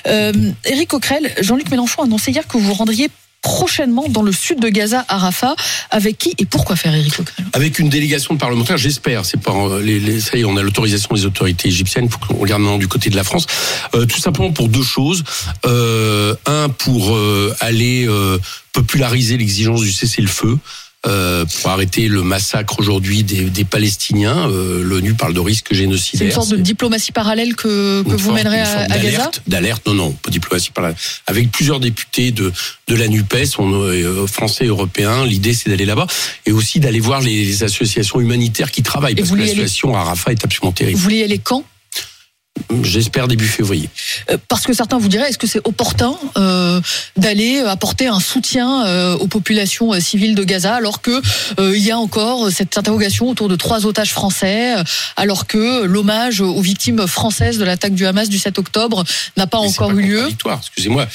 ouais. 0.07 0.33
Éric 0.65 0.89
Coquerel, 0.91 1.33
Jean-Luc 1.41 1.71
Mélenchon 1.71 2.03
a 2.03 2.05
annoncé 2.05 2.31
hier 2.33 2.47
que 2.47 2.59
vous 2.59 2.75
rendriez 2.75 3.09
prochainement 3.43 4.09
dans 4.09 4.23
le 4.23 4.33
sud 4.33 4.61
de 4.61 4.69
Gaza 4.69 5.05
à 5.09 5.19
Rafah. 5.19 5.55
Avec 5.91 6.17
qui 6.17 6.35
et 6.39 6.47
pourquoi 6.47 6.77
faire, 6.77 6.95
Éric 6.95 7.17
Coquerel 7.17 7.47
Avec 7.53 7.79
une 7.79 7.89
délégation 7.89 8.35
de 8.35 8.39
parlementaires, 8.39 8.79
j'espère. 8.79 9.25
C'est 9.25 9.41
pas 9.41 9.53
euh, 9.53 9.83
les, 9.83 10.21
ça 10.21 10.39
y 10.39 10.41
est, 10.41 10.45
on 10.45 10.57
a 10.57 10.63
l'autorisation 10.63 11.15
des 11.15 11.27
autorités 11.27 11.69
égyptiennes. 11.69 12.09
Faut 12.09 12.19
qu'on 12.19 12.37
regarde 12.37 12.63
maintenant 12.63 12.79
du 12.79 12.89
côté 12.89 13.11
de 13.11 13.17
la 13.17 13.25
France. 13.25 13.47
Euh, 13.95 14.07
tout 14.07 14.21
simplement 14.21 14.53
pour 14.53 14.69
deux 14.69 14.83
choses. 14.83 15.25
Euh, 15.67 16.35
un 16.47 16.69
pour 16.69 17.17
aller 17.61 18.09
populariser 18.73 19.37
l'exigence 19.37 19.83
du 19.83 19.93
cessez-le-feu. 19.93 20.59
Euh, 21.05 21.45
pour 21.61 21.71
arrêter 21.71 22.07
le 22.07 22.23
massacre 22.23 22.79
aujourd'hui 22.79 23.25
des, 23.25 23.47
des 23.51 23.65
Palestiniens, 23.65 24.49
euh, 24.49 24.85
l'ONU 24.85 25.15
parle 25.15 25.35
de 25.35 25.41
risque 25.41 25.67
C'est 25.71 25.75
génocidaire. 25.79 26.29
une 26.29 26.33
sorte 26.33 26.51
de 26.51 26.57
diplomatie 26.59 27.11
parallèle 27.11 27.57
que, 27.57 28.05
que 28.05 28.15
vous 28.15 28.31
mènerez 28.31 28.61
à, 28.61 28.83
à 28.83 28.99
Gaza 29.01 29.29
d'alerte, 29.49 29.85
non, 29.89 29.95
non, 29.95 30.13
pas 30.13 30.31
diplomatie 30.31 30.71
par 30.71 30.85
là. 30.85 30.95
Avec 31.27 31.51
plusieurs 31.51 31.81
députés 31.81 32.31
de, 32.31 32.53
de 32.87 32.95
la 32.95 33.09
NUPES, 33.09 33.59
on, 33.59 33.73
euh, 33.73 34.29
français 34.29 34.65
et 34.67 34.69
européens, 34.69 35.27
l'idée 35.27 35.55
c'est 35.55 35.71
d'aller 35.71 35.87
là-bas 35.87 36.07
et 36.47 36.53
aussi 36.53 36.79
d'aller 36.79 37.01
voir 37.01 37.21
les, 37.21 37.45
les 37.47 37.65
associations 37.65 38.21
humanitaires 38.21 38.71
qui 38.71 38.85
travaillent, 38.85 39.15
Et 39.15 39.17
parce 39.17 39.29
vous 39.29 39.35
que 39.35 39.41
la 39.41 39.47
voulez 39.47 39.59
aller- 39.61 39.69
situation 39.69 39.97
à 39.97 40.05
Rafah 40.05 40.31
est 40.31 40.45
absolument 40.45 40.71
Vous 40.71 40.77
terrible. 40.77 41.01
voulez 41.01 41.17
y 41.19 41.23
aller 41.25 41.39
quand 41.39 41.65
J'espère 42.83 43.29
début 43.29 43.47
février. 43.49 43.89
Euh, 44.31 44.37
Parce 44.49 44.65
que 44.67 44.73
certains 44.75 44.99
vous 44.99 45.09
diraient, 45.09 45.29
est-ce 45.31 45.39
que 45.39 45.47
c'est 45.47 45.67
opportun 45.67 46.15
euh, 46.37 46.81
d'aller 47.17 47.61
apporter 47.61 48.07
un 48.07 48.21
soutien 48.21 48.85
euh, 48.87 49.17
aux 49.17 49.27
populations 49.27 49.99
civiles 50.01 50.35
de 50.35 50.45
Gaza 50.45 50.75
alors 50.75 51.01
que 51.01 51.21
euh, 51.59 51.77
il 51.77 51.83
y 51.83 51.91
a 51.91 51.99
encore 51.99 52.51
cette 52.51 52.77
interrogation 52.77 53.29
autour 53.29 53.49
de 53.49 53.57
trois 53.57 53.87
otages 53.87 54.13
français, 54.13 54.75
alors 55.17 55.47
que 55.47 55.85
l'hommage 55.85 56.41
aux 56.43 56.61
victimes 56.61 57.07
françaises 57.07 57.59
de 57.59 57.65
l'attaque 57.65 57.95
du 57.95 58.07
Hamas 58.07 58.29
du 58.29 58.39
7 58.39 58.59
octobre 58.59 59.03
n'a 59.37 59.47
pas 59.47 59.61
Mais 59.63 59.69
encore 59.69 59.89
pas 59.89 59.95
eu 59.95 60.03
lieu 60.03 60.29
Excusez-moi, 60.59 61.07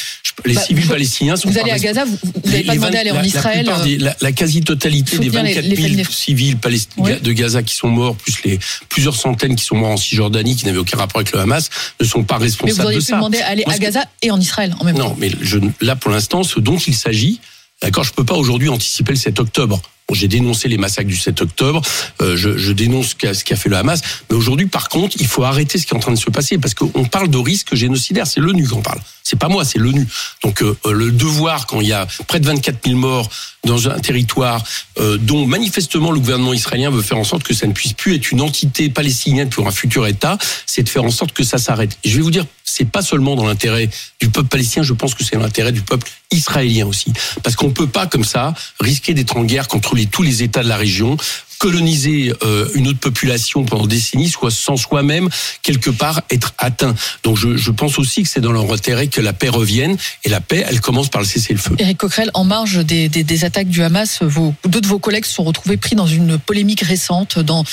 les 0.45 0.53
Bah, 0.55 0.61
civils 0.61 0.83
vous- 0.85 0.89
palestiniens 0.91 1.35
sont 1.35 1.49
Vous 1.49 1.59
allez 1.59 1.71
à. 1.71 1.79
Gaza, 1.79 2.05
vous 2.05 2.17
n'avez 2.45 2.63
pas 2.63 2.75
demandé 2.75 2.93
d'aller 2.93 3.11
en 3.11 3.23
Israël 3.23 3.69
la, 3.99 4.15
la 4.21 4.31
quasi-totalité 4.31 5.17
des 5.19 5.25
soutenir 5.25 5.43
les- 5.43 5.53
24 5.53 5.65
les 5.65 5.75
000 5.75 5.81
palestiniens. 5.87 6.05
civils 6.11 6.57
palestiniens 6.57 7.05
Oui. 7.15 7.21
de 7.21 7.31
Gaza 7.31 7.61
qui 7.63 7.75
sont 7.75 7.89
morts, 7.89 8.15
plus 8.15 8.43
les 8.43 8.59
plusieurs 8.89 9.15
centaines 9.15 9.55
qui 9.55 9.63
sont 9.65 9.75
morts 9.75 9.91
en 9.91 9.97
Cisjordanie, 9.97 10.55
qui 10.55 10.65
n'avaient 10.65 10.77
aucun 10.79 10.97
rapport 10.97 11.17
avec 11.19 11.26
le 11.31 11.39
Hamas, 11.39 11.69
ne 11.99 12.05
sont 12.05 12.23
pas 12.23 12.35
Mais 12.35 12.39
vous 12.39 12.43
responsables 12.45 12.85
auriez 12.85 12.97
de 12.97 13.01
pu 13.03 13.07
ça. 13.07 13.15
demander 13.17 13.39
à 13.39 13.47
aller 13.47 13.63
Moi, 13.65 13.75
à 13.75 13.77
Gaza 13.77 14.03
et 14.21 14.31
en 14.31 14.39
Israël 14.39 14.75
en 14.79 14.83
même 14.83 14.97
temps. 14.97 15.09
Non, 15.09 15.15
mais 15.17 15.31
je, 15.41 15.59
là, 15.81 15.95
pour 15.95 16.11
l'instant, 16.11 16.43
ce 16.43 16.59
dont 16.59 16.77
il 16.77 16.95
s'agit, 16.95 17.39
d'accord, 17.81 18.03
je 18.03 18.13
peux 18.13 18.25
pas 18.25 18.35
aujourd'hui 18.35 18.69
anticiper 18.69 19.13
le 19.13 19.17
7 19.17 19.39
octobre. 19.39 19.81
J'ai 20.13 20.27
dénoncé 20.27 20.67
les 20.69 20.77
massacres 20.77 21.09
du 21.09 21.17
7 21.17 21.41
octobre, 21.41 21.81
euh, 22.21 22.37
je, 22.37 22.57
je 22.57 22.71
dénonce 22.71 23.15
ce 23.19 23.43
qu'a 23.43 23.55
fait 23.55 23.69
le 23.69 23.75
Hamas, 23.75 24.01
mais 24.29 24.37
aujourd'hui, 24.37 24.67
par 24.67 24.87
contre, 24.87 25.17
il 25.19 25.27
faut 25.27 25.43
arrêter 25.43 25.77
ce 25.77 25.85
qui 25.85 25.93
est 25.93 25.97
en 25.97 25.99
train 25.99 26.13
de 26.13 26.17
se 26.17 26.29
passer, 26.29 26.57
parce 26.57 26.73
qu'on 26.73 27.05
parle 27.05 27.27
de 27.27 27.37
risque 27.37 27.75
génocidaire, 27.75 28.25
c'est 28.25 28.39
l'ONU 28.39 28.67
qui 28.67 28.73
en 28.73 28.81
parle. 28.81 28.99
C'est 29.29 29.37
pas 29.37 29.49
moi, 29.49 29.65
c'est 29.65 29.77
l'ONU. 29.77 30.07
Donc 30.41 30.61
euh, 30.61 30.77
euh, 30.85 30.93
le 30.93 31.11
devoir, 31.11 31.67
quand 31.67 31.81
il 31.81 31.87
y 31.87 31.91
a 31.91 32.07
près 32.27 32.39
de 32.39 32.45
24 32.45 32.77
000 32.85 32.97
morts 32.97 33.29
dans 33.65 33.89
un 33.89 33.99
territoire 33.99 34.63
euh, 34.99 35.17
dont 35.17 35.45
manifestement 35.45 36.11
le 36.11 36.19
gouvernement 36.19 36.53
israélien 36.53 36.89
veut 36.89 37.01
faire 37.01 37.17
en 37.17 37.25
sorte 37.25 37.43
que 37.43 37.53
ça 37.53 37.67
ne 37.67 37.73
puisse 37.73 37.91
plus 37.91 38.15
être 38.15 38.31
une 38.31 38.39
entité 38.39 38.87
palestinienne 38.87 39.49
pour 39.49 39.67
un 39.67 39.71
futur 39.71 40.07
État, 40.07 40.37
c'est 40.65 40.83
de 40.83 40.87
faire 40.87 41.03
en 41.03 41.11
sorte 41.11 41.33
que 41.33 41.43
ça 41.43 41.57
s'arrête. 41.57 41.97
Je 42.05 42.15
vais 42.15 42.21
vous 42.21 42.31
dire 42.31 42.45
c'est 42.67 42.85
pas 42.85 43.01
seulement 43.01 43.35
dans 43.35 43.45
l'intérêt 43.45 43.89
du 44.19 44.29
peuple 44.29 44.49
palestinien, 44.49 44.83
je 44.83 44.93
pense 44.93 45.15
que 45.15 45.23
c'est 45.23 45.37
dans 45.37 45.41
l'intérêt 45.41 45.71
du 45.71 45.81
peuple 45.81 46.09
israélien 46.31 46.85
aussi. 46.85 47.13
Parce 47.41 47.55
qu'on 47.55 47.71
peut 47.71 47.87
pas, 47.87 48.07
comme 48.07 48.25
ça, 48.25 48.53
risquer 48.81 49.13
d'être 49.13 49.37
en 49.37 49.43
guerre 49.45 49.69
contre 49.69 49.95
tous 50.11 50.21
les 50.21 50.43
États 50.43 50.63
de 50.63 50.67
la 50.67 50.75
région, 50.75 51.15
coloniser 51.59 52.33
euh, 52.43 52.69
une 52.75 52.89
autre 52.89 52.99
population 52.99 53.63
pendant 53.63 53.87
des 53.87 53.95
décennies, 53.95 54.29
soit 54.29 54.51
sans 54.51 54.75
soi-même 54.75 55.29
quelque 55.63 55.89
part 55.89 56.21
être 56.29 56.53
atteint. 56.57 56.93
Donc 57.23 57.37
je, 57.37 57.71
pense 57.71 57.97
aussi 57.99 58.23
que 58.23 58.29
c'est 58.29 58.41
dans 58.41 58.51
leur 58.51 58.71
intérêt 58.71 59.07
que 59.07 59.21
la 59.21 59.33
paix 59.33 59.49
revienne 59.49 59.97
et 60.23 60.29
la 60.29 60.41
paix, 60.41 60.65
elle 60.67 60.81
commence 60.81 61.09
par 61.09 61.21
le 61.21 61.27
cessez-le-feu. 61.27 61.75
Éric 61.79 61.97
Coquerel, 61.97 62.31
en 62.33 62.43
marge 62.43 62.85
des, 62.85 63.43
attaques 63.43 63.69
du 63.69 63.81
Hamas, 63.81 64.19
de 64.21 64.87
vos 64.87 64.99
collègues 64.99 65.25
se 65.25 65.33
sont 65.33 65.43
retrouvés 65.43 65.77
pris 65.77 65.95
dans 65.95 66.07
une 66.07 66.37
polémique 66.37 66.81
récente 66.81 67.39
dans 67.39 67.63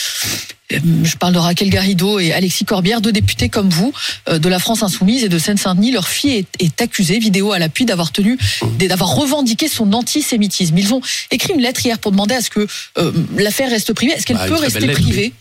je 0.70 1.16
parle 1.16 1.34
de 1.34 1.38
Raquel 1.38 1.68
Garrido 1.70 2.18
et 2.18 2.32
Alexis 2.32 2.64
Corbière, 2.64 3.00
deux 3.00 3.12
députés 3.12 3.48
comme 3.48 3.68
vous 3.68 3.92
euh, 4.28 4.38
de 4.38 4.48
la 4.48 4.58
France 4.58 4.82
insoumise 4.82 5.24
et 5.24 5.28
de 5.28 5.38
Seine-Saint-Denis. 5.38 5.92
Leur 5.92 6.08
fille 6.08 6.32
est, 6.36 6.62
est, 6.62 6.80
accusée, 6.80 7.18
vidéo 7.18 7.52
à 7.52 7.58
l'appui, 7.58 7.84
d'avoir 7.84 8.12
tenu, 8.12 8.38
d'avoir 8.78 9.14
revendiqué 9.14 9.68
son 9.68 9.92
antisémitisme. 9.92 10.76
Ils 10.78 10.94
ont 10.94 11.02
écrit 11.30 11.52
une 11.54 11.60
lettre 11.60 11.84
hier 11.84 11.98
pour 11.98 12.12
demander 12.12 12.34
à 12.34 12.40
ce 12.40 12.50
que 12.50 12.66
euh, 12.98 13.12
l'affaire 13.36 13.70
reste 13.70 13.92
privée. 13.92 14.12
Est-ce 14.12 14.26
qu'elle 14.26 14.36
Bah, 14.36 14.46
peut 14.46 14.54
rester 14.54 14.80
lettre, 14.80 15.00
privée? 15.02 15.32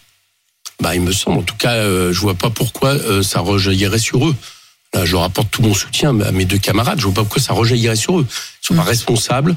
Bah, 0.82 0.96
il 0.96 1.02
me 1.02 1.12
semble, 1.12 1.40
en 1.40 1.44
tout 1.44 1.56
cas, 1.56 1.74
euh, 1.76 2.12
je 2.12 2.20
vois 2.20 2.36
pas 2.36 2.50
pourquoi 2.50 2.90
euh, 2.90 3.24
ça 3.24 3.40
rejaillirait 3.40 4.00
sur 4.00 4.28
eux. 4.28 4.36
Là, 4.94 5.06
je 5.06 5.16
rapporte 5.16 5.50
tout 5.50 5.64
mon 5.64 5.74
soutien 5.74 6.20
à 6.22 6.32
mes 6.32 6.46
deux 6.46 6.58
camarades. 6.58 7.00
Je 7.00 7.06
vois 7.06 7.14
pas 7.14 7.22
pourquoi 7.22 7.42
ça 7.42 7.54
rejaillirait 7.54 7.96
sur 7.96 8.20
eux. 8.20 8.28
Ils 8.30 8.68
sont 8.68 8.76
pas 8.76 8.84
responsables 8.84 9.52
euh, 9.52 9.56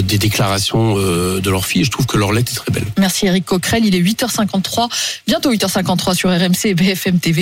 des 0.00 0.18
déclarations 0.18 0.94
euh, 0.96 1.40
de 1.40 1.50
leur 1.50 1.66
fille. 1.66 1.84
Je 1.84 1.90
trouve 1.90 2.06
que 2.06 2.16
leur 2.16 2.32
lettre 2.32 2.52
est 2.52 2.56
très 2.56 2.70
belle. 2.72 2.86
Merci 2.98 3.26
Éric 3.26 3.44
Coquerel. 3.44 3.84
Il 3.84 3.94
est 3.94 4.00
8h53, 4.00 4.88
bientôt 5.26 5.52
8h53 5.52 6.14
sur 6.14 6.30
RMC 6.30 6.66
et 6.66 6.74
BFM 6.74 7.18
TV. 7.18 7.40